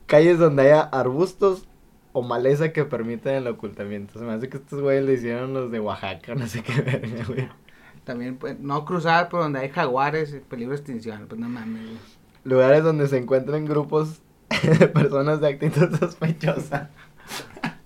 [0.07, 1.67] Calles donde haya arbustos
[2.12, 4.19] o maleza que permiten el ocultamiento.
[4.19, 7.25] Se me hace que estos güeyes le hicieron los de Oaxaca, no sé qué verga,
[7.27, 7.49] güey.
[8.05, 11.99] También, pues, no cruzar por donde hay jaguares, peligro de extinción, pues no mames, güey.
[12.45, 14.23] Lugares donde se encuentran grupos
[14.79, 16.90] de personas de actitud sospechosa.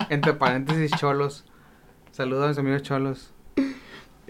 [0.09, 1.48] Entre paréntesis, cholos.
[2.11, 3.31] Saludos a mis amigos cholos.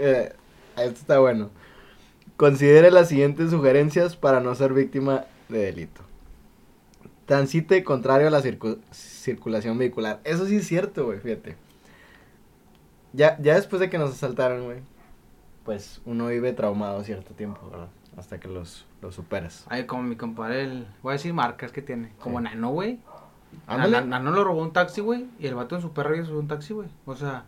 [0.01, 0.33] Eh,
[0.77, 1.49] esto está bueno.
[2.37, 6.03] Considere las siguientes sugerencias para no ser víctima de delito.
[7.25, 10.21] Transite contrario a la circulación vehicular.
[10.23, 11.57] Eso sí es cierto, güey, fíjate.
[13.11, 14.77] Ya, ya después de que nos asaltaron, güey,
[15.65, 17.89] pues uno vive traumado cierto tiempo, ¿verdad?
[18.15, 19.65] Hasta que los, los superas.
[19.67, 22.13] Ay, como mi compadre, el, voy a decir marcas que tiene.
[22.19, 22.99] Como Nano, güey.
[23.67, 25.25] Nano lo robó un taxi, güey.
[25.39, 26.87] Y el vato en su perro subió un taxi, güey.
[27.05, 27.43] O sea,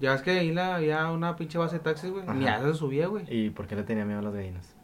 [0.00, 2.24] ya es que ahí la, había una pinche base de taxis, güey.
[2.34, 3.24] Ni a eso subía, güey.
[3.28, 4.74] ¿Y por qué le tenía miedo a las gallinas?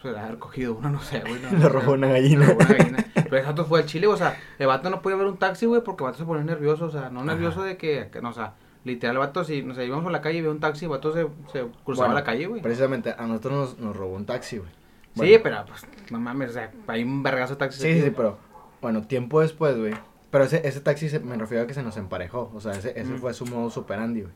[0.00, 1.40] Pues haber cogido uno, no sé, güey.
[1.40, 2.46] No, le robó una gallina.
[2.46, 3.06] Robó una gallina.
[3.14, 5.66] Pero el vato fue al Chile, o sea, el vato no podía ver un taxi,
[5.66, 8.32] güey, porque el vato se ponía nervioso, o sea, no nervioso de que, no, o
[8.32, 10.86] sea, literal, el vato, si, no sé, íbamos por la calle y veo un taxi,
[10.86, 12.62] el vato se, se cruzaba la calle, güey.
[12.62, 14.70] Precisamente, a nosotros nos, nos robó un taxi, güey.
[15.14, 17.80] sí, pero, pues, no mames, o sea, hay un vergazo de taxi.
[17.80, 18.38] Sí, sí, pero,
[18.80, 19.94] bueno, tiempo después, güey.
[20.34, 23.14] Pero ese, ese taxi me refiero a que se nos emparejó, o sea, ese, ese
[23.18, 24.34] fue su modo superandi, güey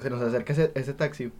[0.00, 1.32] se nos acerca ese, ese taxi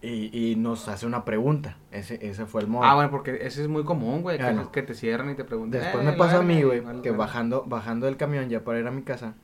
[0.00, 1.76] y, y, nos hace una pregunta.
[1.92, 2.82] Ese, ese fue el modo.
[2.82, 4.36] Ah, bueno, porque ese es muy común, güey,
[4.72, 5.80] que, te cierran y te preguntan.
[5.80, 8.90] Después me pasa a mí, güey, que bajando, bajando del camión ya para ir a
[8.90, 9.34] mi casa,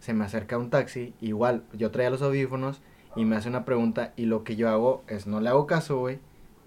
[0.00, 2.82] se me acerca un taxi, igual, yo traía los audífonos
[3.16, 5.98] y me hace una pregunta y lo que yo hago es no le hago caso,
[5.98, 6.18] güey.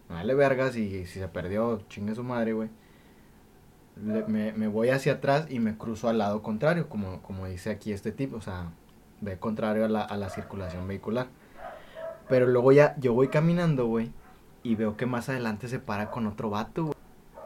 [0.09, 2.69] No le vergas y si se perdió, chingue su madre, güey.
[3.95, 7.93] Me, me, voy hacia atrás y me cruzo al lado contrario, como, como dice aquí
[7.93, 8.71] este tipo, o sea,
[9.21, 11.27] ve contrario a la, a la circulación vehicular.
[12.27, 14.11] Pero luego ya yo voy caminando, güey,
[14.63, 16.95] y veo que más adelante se para con otro vato, güey.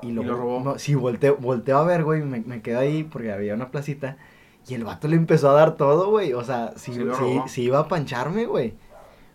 [0.01, 0.79] Y luego, lo robó?
[0.79, 4.17] sí, volteo, volteo a ver, güey, me, me quedo ahí porque había una placita.
[4.67, 6.33] Y el vato le empezó a dar todo, güey.
[6.33, 6.93] O sea, sí,
[7.47, 8.73] sí, iba a pancharme, güey.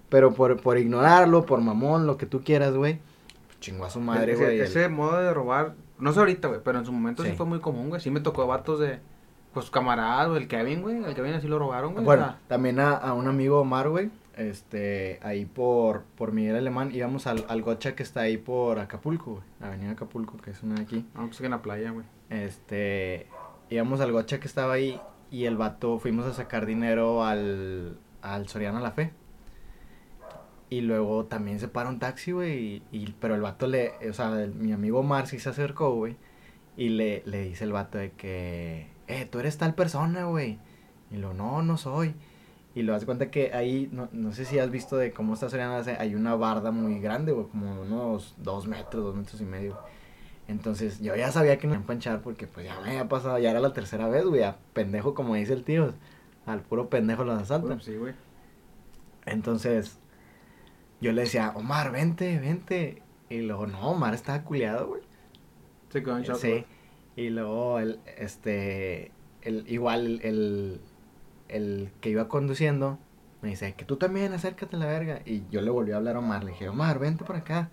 [0.08, 3.00] Pero por, por ignorarlo, por mamón, lo que tú quieras, güey.
[3.60, 4.60] Chingó a su madre, güey.
[4.60, 7.60] Ese, modo de robar, no sé ahorita, güey, pero en su momento sí fue muy
[7.60, 8.00] común, güey.
[8.00, 9.00] Sí me tocó vatos de
[9.52, 11.04] pues camarada, el Kevin, güey.
[11.04, 12.04] El Kevin así lo robaron, güey.
[12.04, 14.10] Bueno, también a, a, un amigo Omar, güey.
[14.36, 19.32] este, ahí por, por Miguel Alemán, íbamos al, al gocha que está ahí por Acapulco,
[19.32, 19.44] güey.
[19.60, 21.06] Avenida Acapulco, que es una de aquí.
[21.14, 22.04] Ah, pues que en la playa, güey.
[22.30, 23.28] Este,
[23.70, 28.48] íbamos al gocha que estaba ahí y el vato, fuimos a sacar dinero al, al
[28.48, 29.12] Soriana La Fe.
[30.70, 34.12] Y luego también se para un taxi, güey, y, y- pero el vato le, o
[34.12, 36.16] sea, el- mi amigo Omar sí se acercó, güey,
[36.76, 40.58] y le, le dice el vato de que, eh, tú eres tal persona, güey.
[41.10, 42.14] Y lo, no, no soy.
[42.74, 45.48] Y lo hace cuenta que ahí, no, no sé si has visto de cómo está
[45.50, 49.78] Soriana, hay una barda muy grande, güey, como unos dos metros, dos metros y medio.
[50.48, 53.38] Entonces yo ya sabía que no iba a empanchar porque pues ya me había pasado,
[53.38, 55.94] ya era la tercera vez, güey, a pendejo como dice el tío,
[56.46, 57.80] al puro pendejo los asaltan.
[57.80, 58.14] Sí, güey.
[59.26, 59.98] Entonces
[61.04, 63.02] yo le decía, Omar, vente, vente.
[63.28, 65.02] Y luego, no, Omar estaba culiado, güey.
[65.90, 66.38] Se quedó en shock.
[66.38, 66.64] Sí.
[67.14, 69.12] Y luego, el, este,
[69.42, 70.80] el, igual, el,
[71.48, 72.98] el que iba conduciendo
[73.42, 75.20] me dice, que tú también acércate a la verga.
[75.26, 77.68] Y yo le volví a hablar a Omar, le dije, Omar, vente por acá.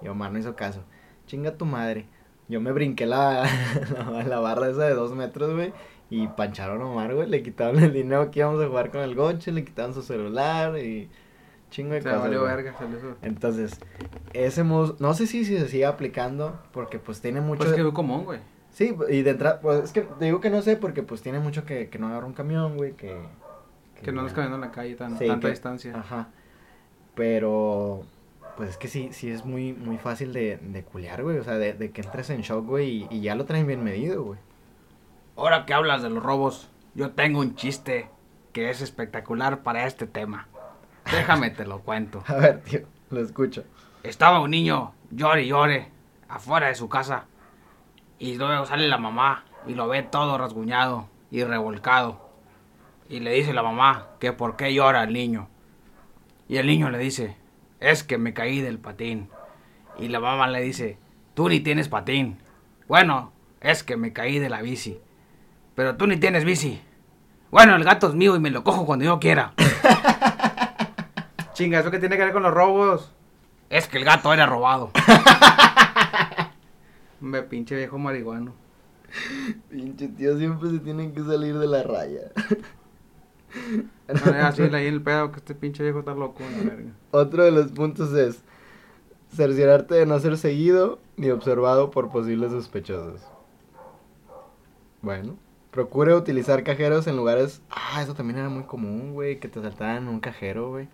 [0.00, 0.82] Y Omar no hizo caso.
[1.26, 2.06] Chinga tu madre.
[2.48, 3.46] Yo me brinqué la,
[4.10, 5.74] la, la barra esa de dos metros, güey.
[6.08, 7.28] Y pancharon a Omar, güey.
[7.28, 10.78] Le quitaron el dinero que íbamos a jugar con el goche, le quitaron su celular
[10.78, 11.10] y
[11.76, 12.22] chingo de Se cosas.
[12.22, 12.74] valió verga.
[13.22, 13.78] Entonces,
[14.32, 17.58] ese modo, no sé si, si se sigue aplicando, porque pues tiene mucho...
[17.58, 18.40] Pues es que es común, güey.
[18.70, 21.38] Sí, y de entrada, pues es que te digo que no sé, porque pues tiene
[21.38, 23.16] mucho que, que no agarra un camión, güey, que...
[24.02, 25.94] Que no andas caminando en la calle tan, Sí, tanta que- distancia.
[25.96, 26.28] Ajá.
[27.14, 28.02] Pero,
[28.56, 31.54] pues es que sí, sí es muy, muy fácil de, de culiar, güey, o sea,
[31.58, 34.38] de, de que entres en shock, güey, y, y ya lo traen bien medido, güey.
[35.36, 38.08] Ahora que hablas de los robos, yo tengo un chiste
[38.52, 40.48] que es espectacular para este tema.
[41.10, 42.22] Déjame te lo cuento.
[42.26, 43.64] A ver, tío, lo escucho.
[44.02, 45.90] Estaba un niño, llore y llore,
[46.28, 47.24] afuera de su casa.
[48.18, 52.26] Y luego sale la mamá y lo ve todo rasguñado y revolcado.
[53.08, 55.48] Y le dice la mamá que por qué llora el niño.
[56.48, 57.36] Y el niño le dice,
[57.80, 59.28] es que me caí del patín.
[59.98, 60.98] Y la mamá le dice,
[61.34, 62.38] tú ni tienes patín.
[62.88, 65.00] Bueno, es que me caí de la bici.
[65.74, 66.80] Pero tú ni tienes bici.
[67.50, 69.52] Bueno, el gato es mío y me lo cojo cuando yo quiera.
[71.56, 73.10] Chinga, ¿eso qué tiene que ver con los robos?
[73.70, 74.90] Es que el gato era robado.
[77.20, 78.52] Me pinche viejo marihuano.
[79.70, 82.30] Pinche tío, siempre se tienen que salir de la raya.
[84.06, 86.90] No, así ahí el pedo que este pinche viejo está loco, la verga.
[87.10, 88.42] Otro de los puntos es
[89.34, 93.22] cerciorarte de no ser seguido ni observado por posibles sospechosos.
[95.00, 95.38] Bueno,
[95.70, 97.62] procure utilizar cajeros en lugares...
[97.70, 100.88] Ah, eso también era muy común, güey, que te saltaran en un cajero, güey.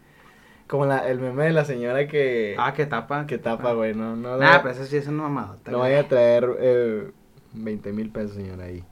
[0.66, 3.26] Como la, el meme de la señora que, Ah, que tapa.
[3.26, 6.48] que tapa, güey, no, no, Nah, pero eso sí es una no vaya a traer
[6.60, 7.10] eh,
[7.52, 8.84] 20 mil pesos, señora, ahí.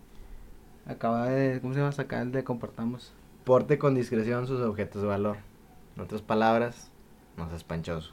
[0.87, 1.61] Acaba de.
[1.61, 3.13] ¿Cómo se llama sacar el de comportamos?
[3.45, 5.37] Porte con discreción sus objetos de valor.
[5.97, 6.91] En otras palabras,
[7.37, 8.13] no seas panchoso.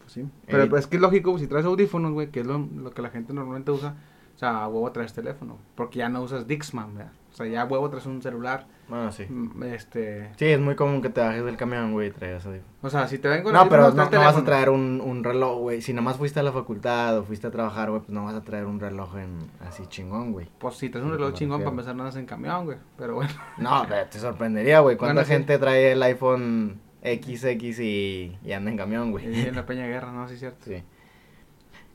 [0.00, 0.26] Pues sí.
[0.46, 2.90] Pero Eh, pues, es que es lógico, si traes audífonos, güey, que es lo, lo
[2.90, 3.94] que la gente normalmente usa.
[4.34, 5.58] O sea, a huevo traes teléfono.
[5.74, 7.12] Porque ya no usas Dixman, ¿verdad?
[7.32, 8.66] O sea, ya huevo traes un celular.
[8.88, 9.24] Bueno, sí.
[9.26, 10.30] mm, Este.
[10.36, 12.74] Sí, es muy común que te bajes del camión, güey, y traigas audífonos.
[12.82, 15.24] O sea, si te ven con No, pero no, no vas a traer un, un
[15.24, 15.80] reloj, güey.
[15.80, 18.42] Si nomás fuiste a la facultad o fuiste a trabajar, güey, pues no vas a
[18.42, 20.46] traer un reloj en así chingón, güey.
[20.58, 22.76] Pues si traes un reloj chingón para empezar, no andas en camión, güey.
[22.98, 23.30] Pero bueno.
[23.56, 24.96] No, pero te sorprendería, güey.
[24.98, 25.32] ¿Cuánta Bueno, sí.
[25.32, 29.40] gente trae el iPhone XX y, y anda en camión, Y güey?
[29.48, 30.28] en la Peña Guerra, ¿no?
[30.28, 30.66] Sí, cierto.
[30.66, 30.82] Sí.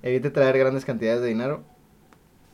[0.02, 1.63] Evite traer grandes cantidades de dinero.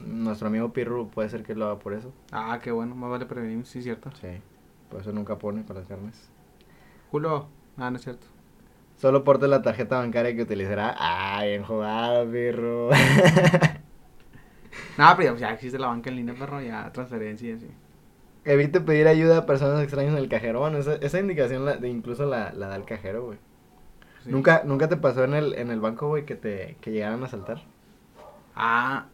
[0.06, 2.12] Nuestro amigo Pirru puede ser que lo haga por eso.
[2.32, 4.12] Ah, qué bueno, más vale prevenir, sí, es cierto.
[4.20, 4.42] Sí.
[4.90, 6.30] Por eso nunca pone para las carnes.
[7.12, 7.48] Julio.
[7.78, 8.28] Ah, no es cierto.
[8.98, 10.96] Solo porte la tarjeta bancaria que utilizará.
[10.98, 12.90] Ah, bien jugado, Pirru.
[14.98, 17.68] No, pero ya existe la banca en línea, perro, ya transferencia y así.
[18.46, 20.60] Evite pedir ayuda a personas extrañas en el cajero.
[20.60, 23.38] Bueno, esa, esa indicación la, de incluso la, la da el cajero, güey.
[24.24, 24.30] Sí.
[24.32, 27.28] ¿Nunca, ¿Nunca te pasó en el, en el banco, güey, que te que llegaran a
[27.28, 27.62] saltar?
[28.56, 29.08] Ah,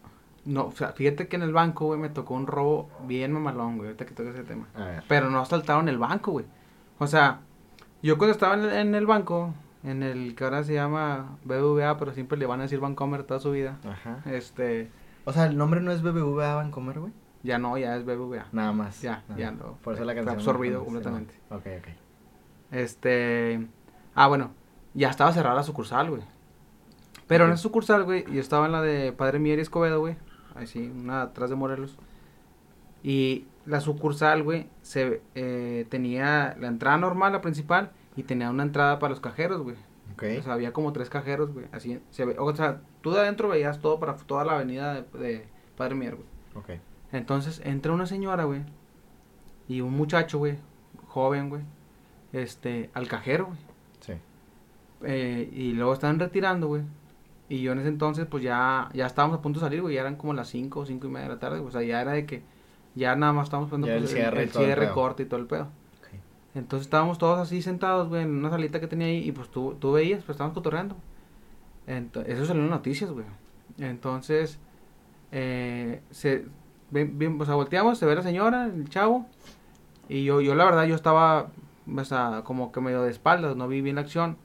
[0.44, 3.76] no, o sea, fíjate que en el banco, güey, me tocó un robo bien mamalón,
[3.76, 4.66] güey, ahorita que toca ese tema.
[4.74, 5.04] A ver.
[5.08, 6.46] Pero no asaltaron el banco, güey.
[6.98, 7.40] O sea,
[8.02, 9.52] yo cuando estaba en el, en el banco,
[9.84, 13.40] en el que ahora se llama BBVA, pero siempre le van a decir Bancomer toda
[13.40, 13.78] su vida.
[13.88, 14.22] Ajá.
[14.26, 14.90] Este,
[15.24, 17.12] O sea, el nombre no es BBVA Bancomer, güey.
[17.42, 18.46] ya no, ya es BBVA.
[18.52, 19.00] Nada más.
[19.02, 19.36] Ya, Ajá.
[19.38, 19.78] ya no.
[19.82, 20.34] Por eso la canción.
[20.36, 21.34] absorbido completamente.
[21.50, 21.56] no.
[21.56, 21.88] Ok, ok.
[22.70, 23.66] Este.
[24.14, 24.52] Ah, bueno.
[24.94, 26.22] Ya estaba cerrada la sucursal, güey.
[27.28, 30.16] Pero en esa sucursal, güey, yo estaba en la de Padre Mier y Escobedo, güey.
[30.54, 31.96] Así, una atrás de Morelos.
[33.02, 38.62] Y la sucursal, güey, se eh, tenía la entrada normal, la principal, y tenía una
[38.62, 39.76] entrada para los cajeros, güey.
[40.12, 40.24] Ok.
[40.38, 41.66] O sea, había como tres cajeros, güey.
[41.72, 45.18] Así, se ve, o sea, tú de adentro veías todo para toda la avenida de,
[45.18, 46.26] de Padre Mier, güey.
[46.54, 46.80] ok.
[47.12, 48.62] Entonces entra una señora, güey,
[49.66, 50.58] y un muchacho, güey,
[51.08, 51.62] joven, güey,
[52.32, 53.58] este, al cajero, güey.
[54.00, 54.12] Sí.
[55.02, 56.82] Eh, y luego estaban retirando, güey.
[57.50, 59.96] Y yo en ese entonces, pues ya, ya estábamos a punto de salir, güey.
[59.96, 61.58] Ya eran como las 5 o 5 y media de la tarde.
[61.60, 62.42] O sea, ya era de que
[62.94, 64.94] ya nada más estábamos poniendo Ya el pues, cierre el el cierre, pedo.
[64.94, 65.64] corte y todo el pedo.
[65.64, 66.08] Ok.
[66.54, 69.28] Entonces estábamos todos así sentados, güey, en una salita que tenía ahí.
[69.28, 70.96] Y pues tú, tú veías, pues estábamos cotorreando.
[72.24, 73.26] Eso salió en noticias, güey.
[73.78, 74.58] Entonces,
[75.32, 76.46] eh, se,
[76.90, 79.26] ven- ven- o sea, volteamos, se ve la señora, el chavo.
[80.08, 81.48] Y yo, yo la verdad, yo estaba,
[81.96, 84.36] o sea, como que medio de espaldas, no vi bien la acción.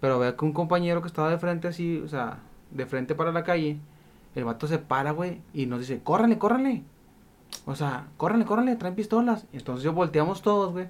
[0.00, 2.38] Pero veo que un compañero que estaba de frente así, o sea,
[2.70, 3.78] de frente para la calle,
[4.34, 6.82] el vato se para, güey, y nos dice, córranle, córranle.
[7.64, 9.46] O sea, córranle, córranle, traen pistolas.
[9.52, 10.88] Y entonces yo volteamos todos, güey.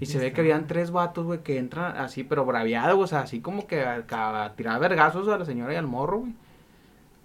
[0.00, 3.20] Y se ve que habían tres vatos, güey, que entran así, pero braviados, o sea,
[3.20, 4.04] así como que a,
[4.44, 6.34] a tirar vergazos a la señora y al morro, güey.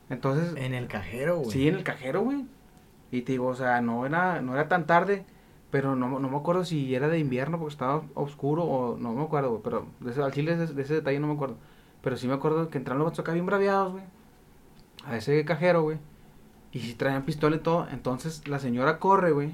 [0.10, 1.52] Entonces, En el cajero, güey.
[1.52, 2.46] sí, en el cajero, güey.
[3.12, 5.24] Y te digo, o sea, no era, no era tan tarde,
[5.72, 9.24] pero no, no me acuerdo si era de invierno porque estaba oscuro o no me
[9.24, 9.62] acuerdo, güey.
[9.64, 11.56] Pero de ese, al chile de ese, de ese detalle no me acuerdo.
[12.04, 14.04] Pero sí me acuerdo que entraron los vatos acá bien braviados, güey.
[15.06, 15.98] A ese cajero, güey.
[16.72, 17.88] Y si traían pistola y todo.
[17.92, 19.52] Entonces la señora corre, güey.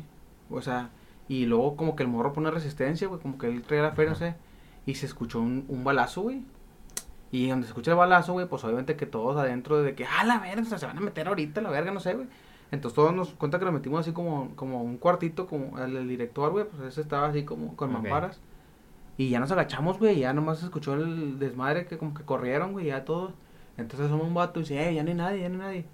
[0.50, 0.90] O sea,
[1.28, 3.22] y luego como que el morro pone resistencia, güey.
[3.22, 4.36] Como que él trae la fe, no sé.
[4.88, 6.44] Y se escuchó un, un balazo, güey.
[7.32, 10.24] Y donde se escucha el balazo, güey, pues obviamente que todos adentro de que, ah,
[10.24, 12.28] la verga, o sea, se van a meter ahorita, la verga, no sé, güey.
[12.72, 16.08] Entonces todos nos cuenta que nos metimos así como, como un cuartito, como el, el
[16.08, 18.40] director, güey, pues ese estaba así como con mamparas.
[19.20, 22.72] Y ya nos agachamos, güey, ya nomás se escuchó el desmadre que como que corrieron,
[22.72, 23.34] güey, ya todos.
[23.78, 25.86] Entonces somos un vato y dice, eh, ya no hay nadie, ya no hay nadie.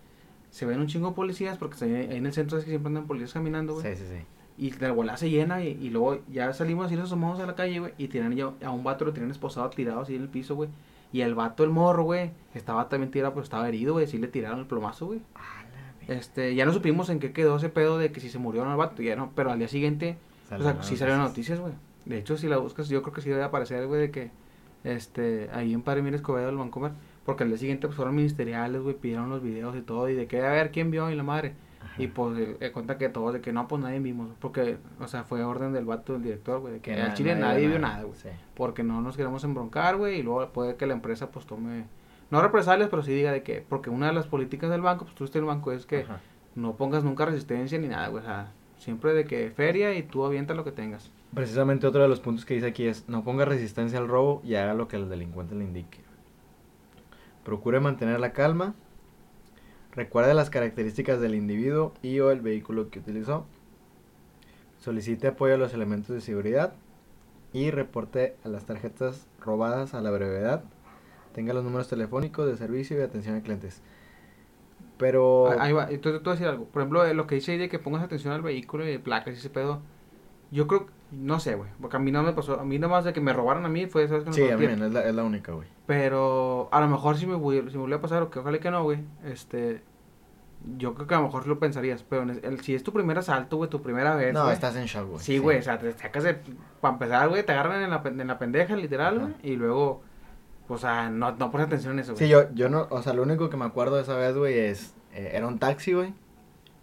[0.52, 2.88] Se ven un chingo de policías, porque se- ahí en el centro es que siempre
[2.90, 3.96] andan policías caminando, güey.
[3.96, 4.26] Sí, sí, sí.
[4.58, 7.56] Y la bola se llena y, y luego ya salimos así, nos asomamos a la
[7.56, 7.94] calle, güey.
[7.98, 10.70] Y tiran ya a un vato, lo tienen esposado tirado así en el piso, güey.
[11.12, 14.06] Y el vato, el morro, güey, estaba también tirado, pero estaba herido, güey.
[14.08, 15.20] Sí le tiraron el plomazo, güey.
[16.08, 18.66] Este, ya no supimos en qué quedó ese pedo de que si se murió o
[18.66, 19.32] no el vato, ya no.
[19.36, 20.18] Pero al día siguiente,
[20.60, 21.74] o sea, sí salieron noticias, güey.
[22.06, 24.32] De hecho, si la buscas, yo creo que sí debe aparecer, güey, de que,
[24.84, 26.92] este, ahí en Padre Mira Escobedo del Vancouver.
[27.26, 30.08] Porque al día siguiente, pues, fueron ministeriales, güey, pidieron los videos y todo.
[30.10, 31.10] Y de que, a ver, ¿quién vio?
[31.10, 31.56] Y la madre.
[31.82, 32.02] Ajá.
[32.02, 34.30] Y pues eh, eh, cuenta que todos de que no, pues nadie vimos.
[34.40, 36.74] Porque, o sea, fue orden del vato del director, güey.
[36.74, 38.16] De que al Chile nadie, vio nada, güey.
[38.16, 38.30] Sí.
[38.54, 40.20] Porque no nos queremos embroncar, güey.
[40.20, 41.86] Y luego puede que la empresa, pues tome.
[42.30, 43.66] No represalias, pero sí diga de que.
[43.68, 46.02] Porque una de las políticas del banco, pues tú estás en el banco, es que
[46.02, 46.20] Ajá.
[46.54, 48.22] no pongas nunca resistencia ni nada, güey.
[48.22, 51.12] O sea, siempre de que feria y tú avienta lo que tengas.
[51.34, 54.56] Precisamente otro de los puntos que dice aquí es, no ponga resistencia al robo y
[54.56, 56.00] haga lo que el delincuente le indique.
[57.44, 58.74] Procure mantener la calma.
[59.92, 63.46] Recuerde las características del individuo y o el vehículo que utilizó.
[64.80, 66.74] Solicite apoyo a los elementos de seguridad.
[67.54, 70.64] Y reporte a las tarjetas robadas a la brevedad.
[71.34, 73.82] Tenga los números telefónicos de servicio y atención a clientes.
[74.98, 75.52] Pero...
[75.52, 76.66] Ah, Ahí va, entonces a decir algo.
[76.66, 79.38] Por ejemplo, lo que dice ahí de que pongas atención al vehículo y placas y
[79.38, 79.82] ese pedo.
[80.56, 81.70] Yo creo, no sé, güey.
[81.82, 82.60] Porque a mí no me pasó.
[82.60, 84.50] A mí nomás de que me robaron a mí fue esa vez que me sí,
[84.50, 85.68] a mí es la, es la única, güey.
[85.86, 88.72] Pero a lo mejor si me, si me volviera a pasar, o que ojalá que
[88.72, 89.00] no, güey.
[89.24, 89.82] Este.
[90.78, 92.04] Yo creo que a lo mejor lo pensarías.
[92.04, 94.34] Pero en es- el- si es tu primer asalto, güey, tu primera vez.
[94.34, 95.20] No, estás en shock, güey.
[95.24, 96.38] Sí, güey, o sea, te sacas de.
[96.82, 99.34] Para empezar, güey, te agarran en la, en la pendeja, literal, güey.
[99.44, 100.02] Y luego.
[100.68, 102.26] O sea, no, no pones atención en eso, güey.
[102.26, 104.58] Sí, yo, yo no, o sea, lo único que me acuerdo de esa vez, güey,
[104.58, 106.12] es, eh, era un taxi, güey,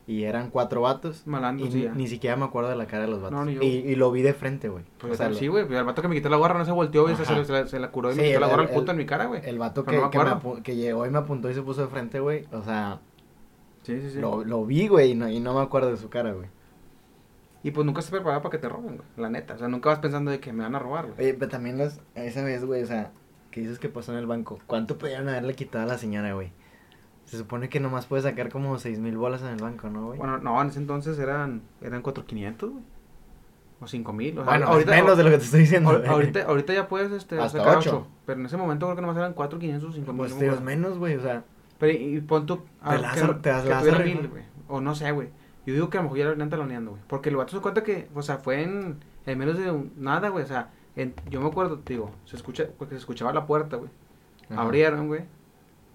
[0.06, 3.04] y eran cuatro vatos, Malandro, y sí, ni, ni siquiera me acuerdo de la cara
[3.04, 5.46] de los vatos, No, y, y lo vi de frente, güey, Pues o sea, sí,
[5.46, 5.64] güey.
[5.66, 7.14] pues, El vato que me quitó la gorra no se volteó, güey.
[7.16, 8.68] Se, se, se la- se la curó y me Sí, quitó la el- gorra el
[8.70, 9.40] el- puto en mi cara, güey.
[9.44, 11.82] el vato que, no me que, me que llegó y me apuntó y se puso
[11.82, 13.00] de frente, güey, o sea,
[13.82, 14.18] Sí, sí, sí.
[14.20, 16.48] lo, lo vi, güey, y no, y no me acuerdo de su cara, güey.
[17.64, 19.08] Y pues nunca se preparaba para que te roben, güey.
[19.16, 19.54] La neta.
[19.54, 21.18] O sea, nunca vas pensando de que me van a robar, güey.
[21.20, 23.12] Oye, pero también las, esa vez, güey, o sea,
[23.52, 26.50] que dices que pasó en el banco, ¿cuánto pudieron haberle quitado a la señora, güey?
[27.32, 30.18] Se supone que nomás puede sacar como seis mil bolas en el banco, ¿no, güey?
[30.18, 32.82] Bueno, no, en ese entonces eran, eran 4,500, güey.
[33.80, 34.38] O 5,000.
[34.38, 35.90] O sea, Bueno, ahorita, menos de lo que te estoy diciendo.
[36.06, 37.90] ahorita, ahorita ya puedes este, Hasta sacar ocho.
[38.02, 38.06] 8.
[38.26, 40.16] Pero en ese momento creo que nomás eran 4,500 o 5,000.
[40.18, 40.64] Pues digo, acuerdo.
[40.66, 41.42] menos, güey, o sea,
[41.78, 42.58] Pero y, y pon tú.
[42.58, 44.20] Te la vas a- te vas- la vas a tuviera rifar.
[44.22, 44.42] mil, güey.
[44.68, 45.30] O no sé, güey.
[45.64, 47.02] Yo digo que a lo mejor ya lo venían taloneando, güey.
[47.08, 50.28] Porque el vato se cuenta que, o sea, fue en, en menos de un- nada,
[50.28, 50.44] güey.
[50.44, 53.78] O sea, en- yo me acuerdo, te digo, se escucha, porque se escuchaba la puerta,
[53.78, 53.90] güey.
[54.54, 55.22] Abrieron, güey.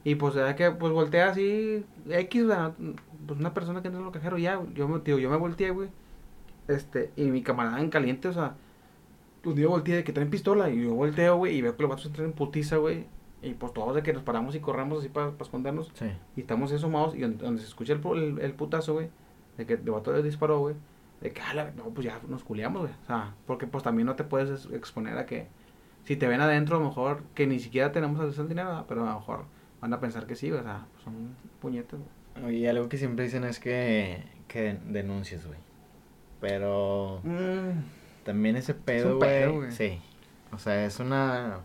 [0.08, 2.74] Y pues ya que pues voltea así, X, ¿verdad?
[3.28, 5.72] pues una persona que entra en el cajero, ya, yo me, digo, yo me volteé,
[5.72, 5.90] güey.
[6.70, 8.56] Este, y mi camarada en caliente, o sea,
[9.44, 11.90] un día volteé de que traen pistola, y yo volteo, güey, y veo que los
[11.90, 13.06] vatos entran en putiza, güey.
[13.42, 15.92] Y pues todos de que nos paramos y corramos así para escondernos.
[15.94, 16.06] Sí.
[16.38, 19.10] Y estamos asomados y donde, donde se escucha el, el, el putazo, güey,
[19.58, 20.76] de que el vato disparó, güey,
[21.20, 22.94] de que, ah, la- no, pues ya nos culiamos, güey.
[23.04, 25.48] O sea, porque pues también no te puedes ex- exponer a que
[26.06, 29.04] si te ven adentro, a lo mejor que ni siquiera tenemos acceso al dinero, pero
[29.04, 29.46] a lo mejor
[29.82, 32.00] van a pensar que sí, o sea, pues son puñetes,
[32.40, 32.58] güey.
[32.58, 35.60] Y algo que siempre dicen es que, que denuncies, güey.
[36.40, 37.22] Pero
[38.24, 39.58] también ese pedo, un pedo, güey.
[39.68, 39.72] güey.
[39.72, 40.00] Sí.
[40.52, 41.60] O sea, es una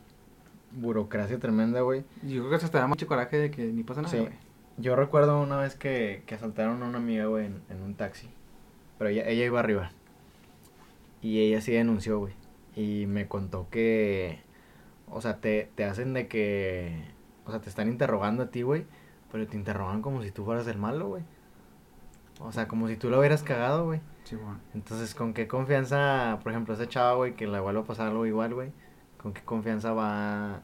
[0.73, 2.05] burocracia tremenda, güey.
[2.23, 4.21] Yo creo que hasta te da mucho coraje de que ni pasa nada, Sí.
[4.21, 4.33] güey.
[4.79, 8.31] Yo recuerdo una vez que, que asaltaron a una amiga, güey, en, en un taxi.
[8.99, 9.93] Pero ella, ella iba arriba.
[11.21, 12.33] Y ella sí denunció, güey.
[12.75, 14.41] Y me contó que,
[15.11, 17.05] o sea, te, te hacen de que,
[17.47, 18.87] o sea, te están interrogando a ti, güey.
[19.31, 21.23] Pero te interrogan como si tú fueras el malo, güey.
[22.41, 24.01] O sea, como si tú lo hubieras cagado, güey.
[24.25, 24.59] Sí, bueno.
[24.75, 28.27] Entonces, ¿con qué confianza, por ejemplo, ese chava, güey, que le vuelva a pasar algo
[28.27, 28.73] igual, güey?
[29.17, 30.61] ¿Con qué confianza va,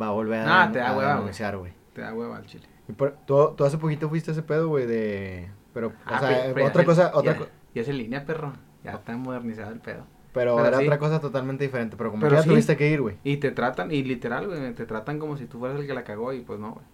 [0.00, 1.18] va a volver a, Ah, te da a hueva, güey.
[1.20, 1.72] denunciar, güey?
[1.92, 2.66] Te da hueva al chile.
[2.88, 5.50] Y por- tú, tú hace poquito fuiste a ese pedo, güey, de...
[5.72, 7.98] Pero, Ah, o sea, pero- pero otra ya- cosa, otra ya, co- ya es en
[7.98, 8.52] línea, perro.
[8.82, 10.04] Ya está modernizado el pedo.
[10.34, 10.84] Pero, pero era sí.
[10.84, 11.96] otra cosa totalmente diferente.
[11.96, 12.48] Pero como Pero ya sí.
[12.48, 13.16] tuviste que ir, güey.
[13.22, 16.02] Y te tratan, y literal, güey, te tratan como si tú fueras el que la
[16.02, 16.84] cagó y pues no, güey.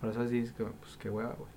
[0.00, 1.48] Por eso dices que, pues, qué hueva, güey.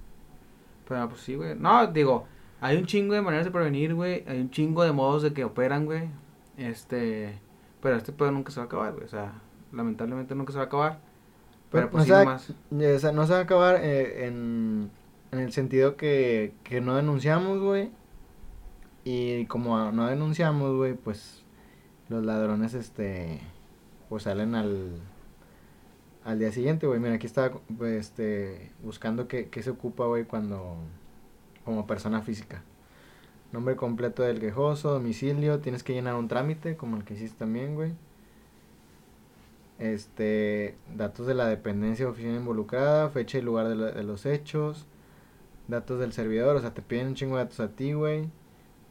[0.88, 1.56] Pero pues sí, güey.
[1.56, 2.28] No, digo,
[2.62, 4.24] hay un chingo de maneras de prevenir, güey.
[4.28, 6.10] Hay un chingo de modos de que operan, güey.
[6.58, 7.40] Este,
[7.82, 9.06] pero este pedo nunca se va a acabar, güey.
[9.06, 11.00] O sea, lamentablemente nunca se va a acabar.
[11.72, 12.50] Pero, pues o sí, sea, nomás.
[12.52, 14.92] O sea, no se va a acabar eh, en,
[15.32, 17.90] en el sentido que, que no denunciamos, güey.
[19.06, 21.44] Y como no denunciamos, güey, pues
[22.10, 23.40] los ladrones, este,
[24.10, 25.02] pues salen al,
[26.24, 27.00] al día siguiente, güey.
[27.00, 30.78] Mira, aquí estaba, pues, este, buscando qué, qué se ocupa, güey, cuando,
[31.66, 32.64] como persona física.
[33.54, 37.76] Nombre completo del quejoso, domicilio, tienes que llenar un trámite, como el que hiciste también,
[37.76, 37.94] güey.
[39.80, 44.26] Este, datos de la dependencia o oficina involucrada, fecha y lugar de, la- de los
[44.26, 44.86] hechos,
[45.68, 48.30] datos del servidor, o sea, te piden un chingo de datos a ti, güey.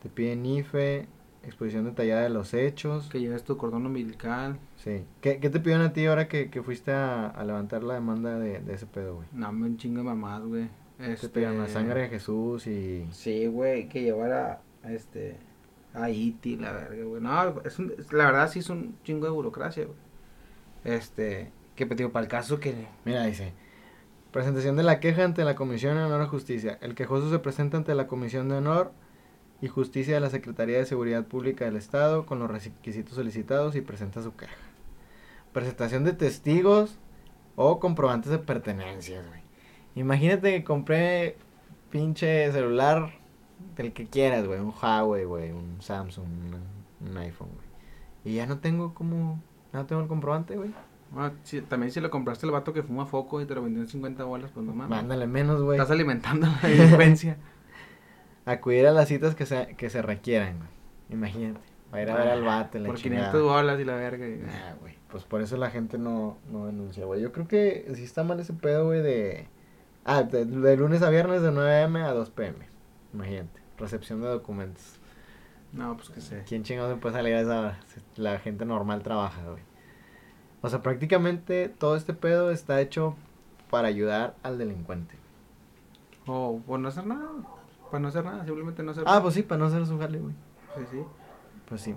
[0.04, 1.08] Te piden IFE,
[1.42, 3.08] exposición detallada de los hechos.
[3.08, 4.58] Que lleves tu cordón umbilical.
[4.76, 5.02] Sí.
[5.20, 8.38] ¿Qué, qué te pidieron a ti ahora que, que fuiste a, a levantar la demanda
[8.38, 9.28] de, de ese pedo, güey?
[9.32, 10.68] No, me un chingo de mamás, güey.
[10.98, 11.28] Te Este...
[11.30, 13.06] pidieron la sangre de Jesús y...
[13.10, 15.38] Sí, güey, que llevara este
[15.94, 17.22] a Iti, la verga, güey.
[17.22, 19.96] No, es un, la verdad sí es un chingo de burocracia, güey.
[20.84, 23.54] Este, que pues, digo, para el caso que Mira, dice,
[24.32, 26.78] presentación de la queja ante la Comisión de Honor a Justicia.
[26.82, 28.92] El quejoso se presenta ante la Comisión de Honor
[29.64, 33.80] y Justicia de la Secretaría de Seguridad Pública del Estado con los requisitos solicitados y
[33.80, 34.52] presenta su queja.
[35.54, 36.98] Presentación de testigos
[37.56, 39.40] o comprobantes de pertenencias, güey.
[39.94, 41.38] Imagínate que compré
[41.88, 43.14] pinche celular
[43.74, 44.60] del que quieras, güey.
[44.60, 45.52] Un Huawei, güey.
[45.52, 47.66] Un Samsung, un, un iPhone, güey.
[48.26, 49.40] Y ya no tengo como...
[49.72, 50.74] Ya no tengo el comprobante, güey.
[51.16, 53.80] ah, sí, también si le compraste el vato que fuma foco y te lo vendió
[53.80, 54.90] en 50 bolas, pues no mames.
[54.90, 55.78] Mándale menos, güey.
[55.78, 57.38] Estás alimentando la delincuencia.
[58.46, 60.68] Acudir a las citas que se, que se requieran, güey.
[61.10, 61.60] Imagínate.
[61.92, 63.30] Va a ir a ver al vato, la Por chingada.
[63.30, 64.28] 500 bolas y la verga.
[64.28, 64.98] y- Nah, güey.
[65.10, 67.20] Pues por eso la gente no, no denuncia, güey.
[67.22, 69.46] Yo creo que sí está mal ese pedo, güey, de...
[70.04, 72.66] Ah, de, de lunes a viernes de 9 am a 2 pm.
[73.14, 73.60] Imagínate.
[73.78, 74.98] Recepción de documentos.
[75.72, 76.42] No, pues que sé.
[76.46, 77.80] ¿Quién chingados se puede salir a esa hora?
[78.16, 79.62] La gente normal trabaja, güey.
[80.62, 83.16] O sea, prácticamente todo este pedo está hecho
[83.70, 85.14] para ayudar al delincuente.
[86.26, 87.28] O por no hacer nada.
[87.94, 90.18] Para no hacer nada, simplemente no hacer Ah, pues sí, para no hacer su jale,
[90.18, 90.34] güey.
[90.76, 90.98] Sí, sí.
[91.68, 91.94] Pues sí.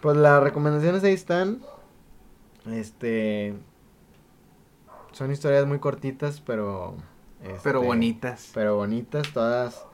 [0.00, 1.60] Pues las recomendaciones ahí están.
[2.68, 3.54] Este.
[5.12, 6.96] Son historias muy cortitas, pero.
[7.40, 8.50] Pero este, bonitas.
[8.52, 9.86] Pero bonitas, todas.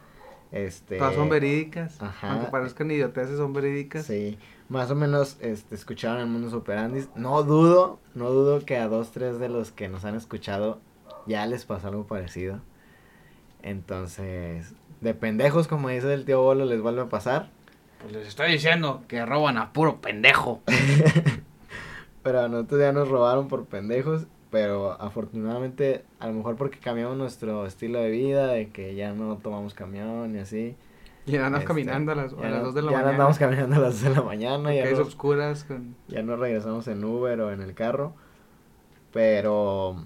[0.50, 0.96] Este.
[0.96, 2.00] Todas son verídicas.
[2.00, 2.32] Ajá.
[2.32, 4.06] Aunque parezcan idioteces, son verídicas.
[4.06, 4.38] Sí.
[4.70, 7.10] Más o menos este, escucharon el mundo superandis.
[7.16, 10.80] No dudo, no dudo que a dos, tres de los que nos han escuchado
[11.26, 12.62] ya les pasó algo parecido.
[13.64, 14.74] Entonces,
[15.04, 17.50] de pendejos, como dice el tío Bolo, les vuelve a pasar.
[18.00, 20.62] Pues les estoy diciendo que roban a puro pendejo.
[22.22, 24.26] Pero a nosotros ya nos robaron por pendejos.
[24.50, 29.36] Pero afortunadamente, a lo mejor porque cambiamos nuestro estilo de vida, de que ya no
[29.36, 30.74] tomamos camión y así.
[31.26, 33.10] Y este, caminando a las, a ya las no- 2 de la ya mañana.
[33.12, 34.74] andamos caminando a las 2 de la mañana.
[34.74, 35.96] Ya calles no, oscuras con...
[36.08, 38.14] ya no regresamos en Uber o en el carro.
[39.12, 39.96] Pero,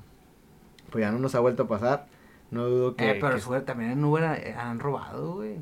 [0.90, 2.06] pues ya no nos ha vuelto a pasar.
[2.50, 3.10] No dudo que.
[3.10, 5.56] Eh, pero que- también en Uber eh, han robado, güey.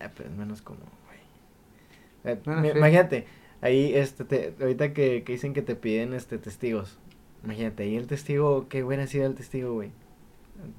[0.00, 2.34] Eh, pues menos como, güey.
[2.34, 2.78] Eh, Bueno, sí.
[2.78, 3.26] Imagínate,
[3.60, 6.98] ahí, este, te- ahorita que, que dicen que te piden, este, testigos.
[7.44, 9.90] Imagínate, ahí el testigo, qué hubiera sido el testigo, güey.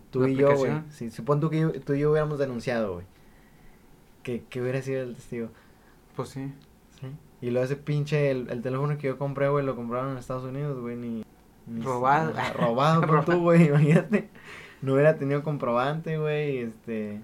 [0.09, 0.71] Tú ¿La y yo, güey.
[0.89, 3.05] Sí, supón tú que yo- tú y yo hubiéramos denunciado, güey.
[4.23, 5.49] ¿Qué, qué hubiera sido el testigo?
[6.15, 6.51] Pues sí.
[6.99, 7.07] Sí.
[7.41, 10.45] Y luego ese pinche, el, el teléfono que yo compré, güey, lo compraron en Estados
[10.45, 11.23] Unidos, güey, ni...
[11.67, 12.33] ni- Robado.
[12.57, 14.29] Robado con tú, güey, imagínate.
[14.86, 17.19] No hubiera tenido comprobante, güey, este...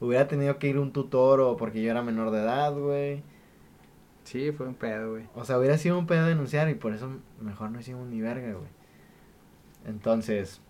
[0.00, 3.22] Hubiera tenido que ir un tutor o porque yo era menor de edad, güey.
[4.24, 5.28] Sí, fue un pedo, güey.
[5.36, 7.08] O sea, hubiera sido un pedo denunciar y por eso
[7.40, 8.66] mejor no hicimos ni verga, güey.
[9.86, 10.60] Entonces,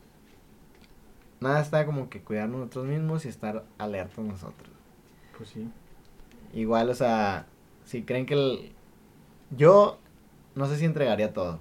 [1.41, 4.70] nada está como que cuidarnos nosotros mismos y estar alertos nosotros.
[5.39, 5.70] Pues sí.
[6.53, 7.47] Igual, o sea,
[7.84, 8.72] si creen que el...
[9.57, 9.99] Yo
[10.55, 11.61] no sé si entregaría todo.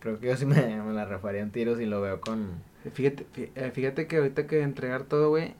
[0.00, 2.50] Creo que yo sí me, me la refaría en tiros y lo veo con...
[2.92, 5.54] Fíjate, fí- eh, fíjate que ahorita que entregar todo, güey,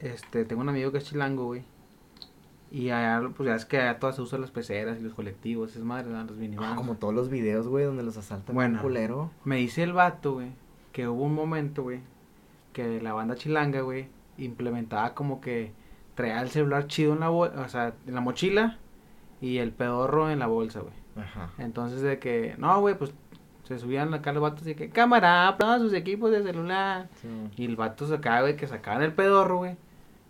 [0.00, 1.64] este, tengo un amigo que es chilango, güey.
[2.70, 5.74] Y allá, pues ya es que allá todas se usan las peceras y los colectivos,
[5.74, 6.24] es madre, ¿verdad?
[6.28, 6.76] los Ah, minivans.
[6.76, 8.82] como todos los videos, güey, donde los asaltan Bueno.
[8.82, 9.30] culero.
[9.44, 10.50] Me dice el vato, güey,
[10.92, 12.00] que hubo un momento, güey,
[12.74, 15.72] que la banda chilanga, güey, implementaba como que
[16.14, 18.78] traía el celular chido en la, o sea, en la mochila
[19.40, 20.92] y el pedorro en la bolsa, güey.
[21.16, 21.50] Ajá.
[21.58, 23.12] Entonces de que, no, güey, pues
[23.68, 27.08] se subían acá los vatos y que, cámara, prueba sus equipos de celular.
[27.20, 27.28] Sí.
[27.56, 29.76] Y el vato sacaba, güey, que sacaban el pedorro, güey.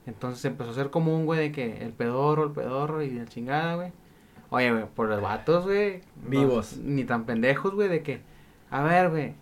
[0.06, 3.76] Entonces empezó a ser común, güey, de que el pedorro, el pedorro y la chingada,
[3.76, 3.92] güey.
[4.50, 6.00] Oye, güey, por los vatos, güey.
[6.24, 6.78] no- Vivos.
[6.78, 8.20] ni tan pendejos, güey, de que,
[8.70, 9.34] a ver, güey,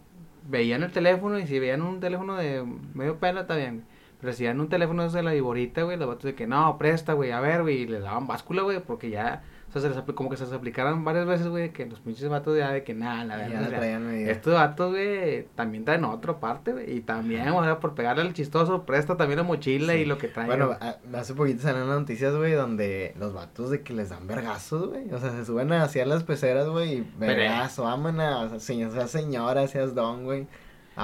[0.49, 3.87] veían el teléfono y si veían un teléfono de medio pelo, está bien, güey.
[4.21, 7.13] Pero si veían un teléfono de la viborita, güey, los vatos de que, no, presta,
[7.13, 9.43] güey, a ver, güey, y les daban báscula, güey, porque ya,
[9.81, 12.29] sea, se les apl- como que se les aplicaron varias veces, güey, que los pinches
[12.29, 14.31] vatos ya de que, nada, la verdad, la o sea, traían medida.
[14.31, 16.97] estos vatos, güey, también traen otra parte, güey.
[16.97, 19.99] Y también, o sea, por pegarle al chistoso, presta también la mochila Sí.
[20.01, 20.47] y lo que trae.
[20.47, 24.27] Bueno, a- hace poquito salieron las noticias, güey, donde los vatos de que les dan
[24.27, 25.11] vergazos, güey.
[25.13, 28.53] O sea, se suben hacia las peceras, güey, y vergazo, vámonos.
[28.53, 30.47] O sea, seas señora, seas don, güey.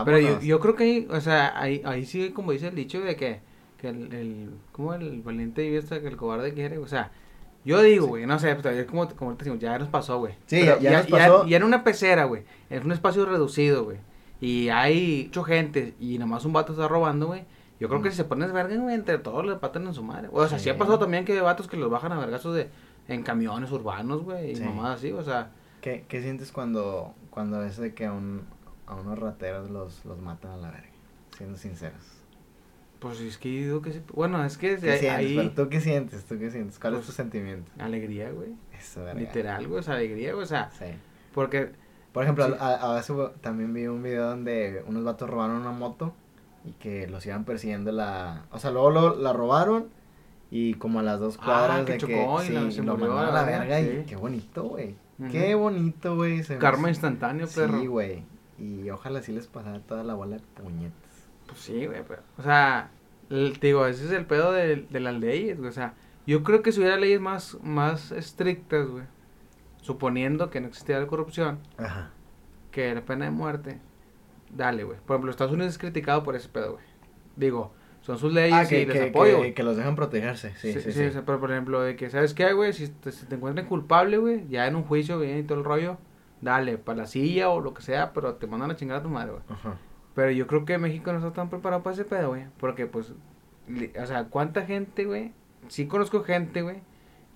[0.04, 3.14] Pero yo, creo que ahí, o sea, ahí, ahí sí, como dice el dicho de
[3.14, 3.40] que,
[3.76, 7.10] que el, el, como el valiente hasta que el cobarde quiere, o sea,
[7.64, 10.34] yo digo, güey, no sé, pues, es como, como te decimos, ya nos pasó, güey.
[10.46, 11.46] Sí, Pero ya- ya nos pasó.
[11.46, 13.98] Ya, en una pecera, güey, en un espacio reducido, güey,
[14.40, 17.44] y hay mucha gente y nomás un vato está robando, güey.
[17.80, 18.12] Yo creo que Mm.
[18.12, 20.28] si se ponen verga, güey, entre todos les patan en su madre.
[20.32, 20.64] O sea, sí.
[20.64, 20.70] Sí.
[20.70, 22.68] ha pasado también que hay vatos que los bajan a vergazos de,
[23.08, 24.62] en camiones urbanos, güey, y Sí.
[24.62, 25.50] mamadas así, o sea,
[25.80, 28.42] ¿Qué, ¿Qué sientes cuando, cuando ves de que a, un,
[28.86, 30.86] a unos rateros los, los matan a la verga?
[31.36, 32.21] Siendo sinceros.
[33.02, 34.00] Pues es que yo digo que sí.
[34.14, 35.10] Bueno, es que ¿Qué ahí- sientes?
[35.10, 35.36] ahí...
[35.36, 36.24] Pero ¿Tú qué sientes?
[36.24, 36.78] ¿Tú qué sientes?
[36.78, 37.70] ¿Cuál Pues, es tu sentimiento?
[37.78, 38.50] Alegría, güey.
[38.78, 39.20] Eso, verga.
[39.20, 40.86] Literal, güey, sea, alegría, güey, o sea, Sí.
[41.34, 41.72] porque
[42.12, 42.52] Por ejemplo, Sí.
[42.60, 46.12] a, a veces también vi un video donde unos vatos robaron una moto
[46.64, 48.44] y que los iban persiguiendo la...
[48.52, 49.88] O sea, luego lo, la robaron
[50.50, 52.98] y como a las dos Ah, cuadras que de chocó que y sí, se lo
[52.98, 54.94] murió mandaron a la verga y qué bonito, güey.
[55.30, 56.42] Qué bonito, güey.
[56.46, 57.80] me karma hace- instantáneo, perro.
[57.80, 58.24] Sí, güey.
[58.58, 61.01] Y ojalá sí les pasara toda la bola de puñetas.
[61.52, 62.90] Pues sí, güey, pero, o sea,
[63.30, 65.94] el- digo, ese es el pedo de, de las leyes, güey, o sea,
[66.26, 69.04] yo creo que si hubiera leyes más, más estrictas, güey,
[69.80, 72.10] suponiendo que no existiera la corrupción, Ajá.
[72.70, 73.80] que la pena de muerte,
[74.54, 74.98] dale, güey.
[75.06, 76.84] Por ejemplo, Estados Unidos es criticado por ese pedo, güey.
[77.36, 77.72] Digo,
[78.02, 80.54] son sus leyes Ah, y que, les que, apoyo, que, los dejan protegerse.
[80.56, 81.10] Sí, sí, sí.
[81.24, 82.72] pero por ejemplo, de que, ¿sabes qué, güey?
[82.72, 85.64] Si te, si te encuentran culpable, güey, ya en un juicio, bien y todo el
[85.64, 85.98] rollo,
[86.40, 89.08] dale, para la silla o lo que sea, pero te mandan a chingar a tu
[89.08, 89.42] madre, güey.
[89.48, 89.76] Ajá.
[90.14, 92.44] Pero yo creo que México no está tan preparado para ese pedo, güey.
[92.58, 93.12] Porque, pues,
[94.00, 95.32] o sea, ¿cuánta gente, güey?
[95.68, 96.80] Sí conozco gente, güey,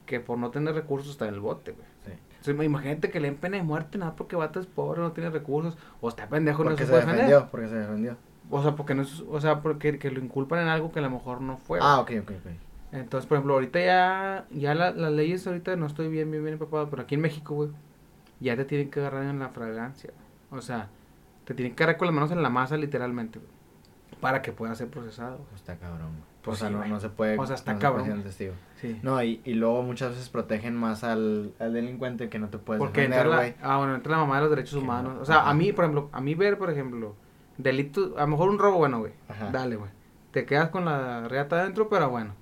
[0.05, 1.87] que por no tener recursos está en el bote, güey.
[2.05, 2.13] Sí.
[2.39, 5.31] Entonces, imagínate que le den pena de muerte, nada porque vato es pobre, no tiene
[5.31, 7.27] recursos, o está pendejo y no Porque se se puede defender.
[7.27, 8.17] defendió, porque se defendió.
[8.51, 11.03] O sea, porque no es, o sea, porque que lo inculpan en algo que a
[11.03, 11.79] lo mejor no fue.
[11.83, 12.53] Ah, ok, ok, ok.
[12.93, 16.53] Entonces, por ejemplo, ahorita ya, ya la- las leyes ahorita no estoy bien, bien, bien
[16.55, 17.71] empapado, pero aquí en México, güey,
[18.39, 20.11] ya te tienen que agarrar en la fragancia.
[20.51, 20.89] O sea,
[21.47, 23.51] te tienen que agarrar con las manos en la masa, literalmente, güey,
[24.21, 25.39] para que pueda ser procesado.
[25.49, 26.11] Pues está cabrón.
[26.43, 27.39] Pues o sea, sí, no, no se puede.
[27.39, 28.23] O sea, está no cabrón.
[28.23, 28.53] testigo.
[28.81, 28.99] Sí.
[29.03, 32.79] No, y, y luego muchas veces protegen más al, al delincuente que no te puedes
[32.79, 33.55] Porque defender, güey.
[33.63, 35.15] ah, bueno, entra la mamá de los derechos humanos.
[35.15, 35.51] no, O sea, ajá.
[35.51, 37.15] a mí, por ejemplo, a mí ver, por ejemplo,
[37.59, 39.13] delitos, a lo mejor un robo, bueno, güey,
[39.53, 39.91] dale, güey.
[40.31, 42.35] Te quedas con la reata adentro, pero bueno.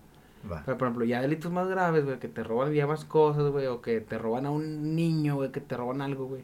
[0.51, 0.63] Va.
[0.67, 3.67] Pero, por ejemplo, ya delitos más graves, güey, que te roban ya más cosas, güey,
[3.67, 6.43] o que te roban a un niño, güey, que te roban algo, güey.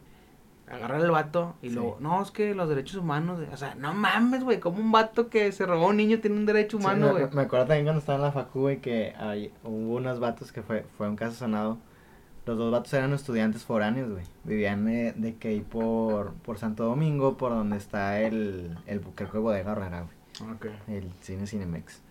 [0.71, 1.75] Agarran al vato y Sí.
[1.75, 5.29] luego, no, es que los derechos humanos, o sea, no mames, güey, como un vato
[5.29, 7.27] que se robó a un niño tiene un derecho humano, güey.
[7.33, 10.61] me acuerdo también cuando estaba en la facu, güey, que hay, hubo unos vatos que
[10.61, 11.77] fue, fue un caso sonado.
[12.45, 14.23] Los dos vatos eran estudiantes foráneos, güey.
[14.45, 19.31] Vivían eh, de que ahí por, por Santo Domingo, por donde está el, el creo
[19.31, 20.51] que bodega Herrera, güey.
[20.55, 20.65] Ok.
[20.87, 22.01] El cine Cinemex.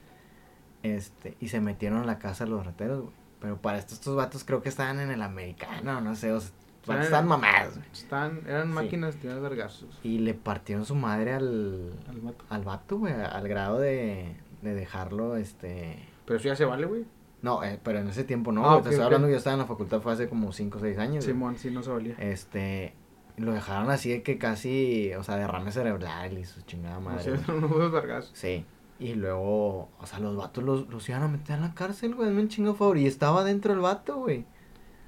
[0.82, 3.12] Este, y se metieron a la casa de los rateros, güey.
[3.40, 6.50] Pero para esto, estos vatos creo que estaban en el americano, no sé, o sea,
[6.87, 7.87] vatos estaban mamados, güey.
[7.93, 8.74] Están, eran Sí.
[8.74, 9.99] máquinas de vergazos.
[10.03, 12.45] Y le partieron su madre al, Al vato.
[12.49, 15.99] al vato, güey, al grado de, de dejarlo, este...
[16.24, 17.05] Pero eso ya se vale, güey.
[17.43, 19.39] No, eh, pero en ese tiempo no, Ah, güey, ok, te estoy hablando que yo
[19.39, 21.24] estaba en la facultad fue hace como 5 o 6 años.
[21.24, 22.14] Simón, sí, no se valía.
[22.18, 22.93] Este,
[23.39, 27.22] lo dejaron así de que casi, o sea, derrame cerebral y su chingada O madre.
[27.22, 27.45] sea, güey.
[27.45, 28.31] son unos vergazos.
[28.35, 28.64] Sí.
[28.99, 32.28] Y luego, o sea, los vatos los, los iban a meter en la cárcel, güey,
[32.28, 32.99] hazme un chingo favor.
[32.99, 34.45] Y estaba dentro el vato, güey.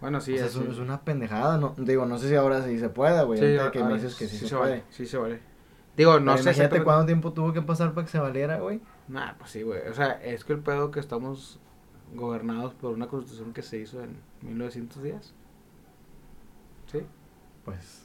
[0.03, 0.59] Bueno, sí, o sea, así.
[0.61, 3.39] es, es una pendejada, no, digo, no sé si ahora sí se puede, güey.
[3.39, 4.71] Sí, ahorita que me ahora dices que sí, se, se puede.
[4.71, 4.85] vale.
[4.91, 5.41] Sí se vale.
[5.97, 8.81] Digo, no Pero sé imagínate cuánto tiempo tuvo que pasar para que se valiera, güey.
[9.09, 9.81] Nah, pues sí, güey.
[9.89, 11.59] O sea, es que el pedo que estamos
[12.15, 15.33] gobernados por una constitución que se hizo en 1910.
[16.91, 17.07] ¿Sí?
[17.65, 18.03] pues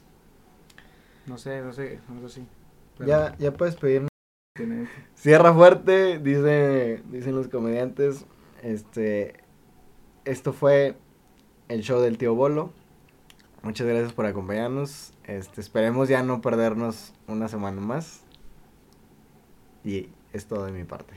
[1.25, 2.47] No sé, no sé, no sé si.
[2.97, 4.07] pero ya, ya puedes pedirme.
[4.55, 8.25] tiene- Cierra fuerte, dice, dicen los comediantes.
[8.61, 9.39] Este,
[10.25, 10.97] esto fue
[11.69, 12.71] el show del tío Bolo.
[13.63, 15.13] Muchas gracias por acompañarnos.
[15.25, 18.21] Este, esperemos ya no perdernos una semana más.
[19.83, 21.13] Y es todo de mi parte.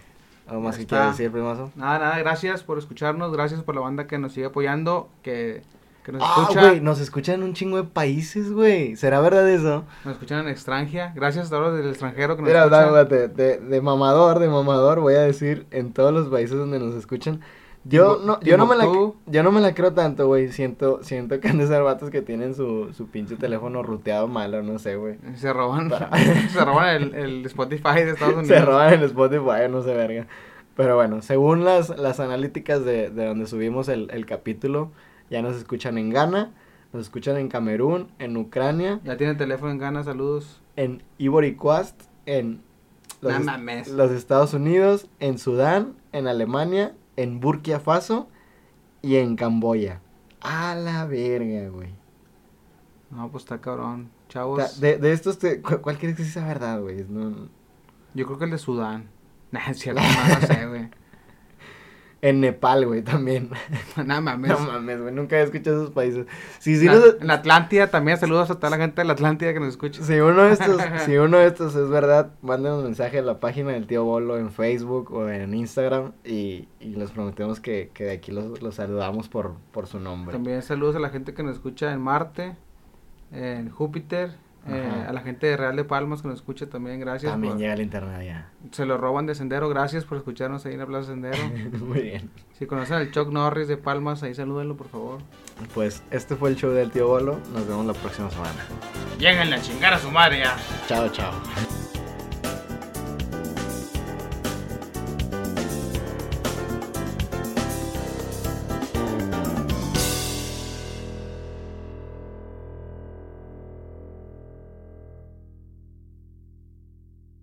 [0.46, 1.70] ¿Algo más Ya que quieras decir, primazo?
[1.76, 5.62] Nada, nada, gracias por escucharnos, gracias por la banda que nos sigue apoyando, que,
[6.04, 8.96] que nos Ah, escucha, güey, nos escuchan en un chingo de países, güey.
[8.96, 9.84] ¿Será verdad eso?
[10.04, 12.82] nos escuchan en extranjera, gracias a todos del extranjero que nos Mira, escuchan.
[12.84, 16.96] dándate, de, de mamador, de mamador, voy a decir en todos los países donde nos
[16.96, 17.40] escuchan.
[17.84, 20.52] Yo no, yo no me la, yo no me la creo tanto, güey.
[20.52, 24.62] Siento, siento que han de ser vatos que tienen su, su pinche teléfono ruteado malo,
[24.62, 25.16] no sé, güey.
[25.36, 26.10] Se roban, Para-
[26.52, 28.48] se roban el, el Spotify de Estados Unidos.
[28.58, 30.26] Se roban en Spotify, no sé, verga.
[30.76, 34.90] Pero bueno, según las, las analíticas de, de donde subimos el, el capítulo,
[35.30, 36.52] ya nos escuchan en Ghana,
[36.92, 40.60] nos escuchan en Camerún, en Ucrania, Ya tienen teléfono en Ghana, saludos.
[40.76, 42.60] en Ivory Coast, en
[43.22, 43.88] los, est- mames.
[43.88, 48.28] los Estados Unidos, en Sudán, en Alemania, en Burkina Faso
[49.02, 50.00] y en Camboya.
[50.40, 51.90] A la verga, güey.
[53.10, 54.10] No, pues está cabrón.
[54.28, 57.04] Chavos, De, de estos, te- cu- ¿cuál crees que sea verdad, güey?
[57.08, 57.48] No-
[58.14, 59.08] yo creo que el de Sudán.
[59.52, 60.88] Nah, es cierto, no, no sé, güey.
[62.22, 63.50] En Nepal, güey, también.
[63.96, 64.50] Nada mames.
[64.50, 66.26] No mames, güey, nunca he escuchado esos países.
[66.86, 69.70] La- nos- en Atlántida también, saludos a toda la gente de la Atlántida que nos
[69.70, 70.02] escucha.
[70.02, 73.40] si uno de estos, si uno de estos es verdad, manden un mensaje a la
[73.40, 78.04] página del tío Bolo en Facebook o en Instagram y, y les prometemos que, que
[78.04, 80.32] de aquí los, los saludamos por, por su nombre.
[80.34, 82.54] También saludos a la gente que nos escucha en Marte,
[83.32, 84.34] en Júpiter,
[84.68, 87.32] eh, a la gente de Real de Palmas que nos escucha también, gracias.
[87.32, 88.48] También por- llega el internet ya.
[88.72, 91.38] se lo roban de Sendero, gracias por escucharnos ahí en la Plaza Sendero.
[91.84, 92.30] Muy bien.
[92.58, 95.18] si conocen al Chuck Norris de Palmas, ahí salúdenlo por favor.
[95.74, 97.38] Pues este fue el show del tío Bolo.
[97.52, 98.52] Nos vemos la próxima semana.
[99.18, 100.56] Lleguen a chingar a su madre ya.
[100.88, 101.32] Chao, chao.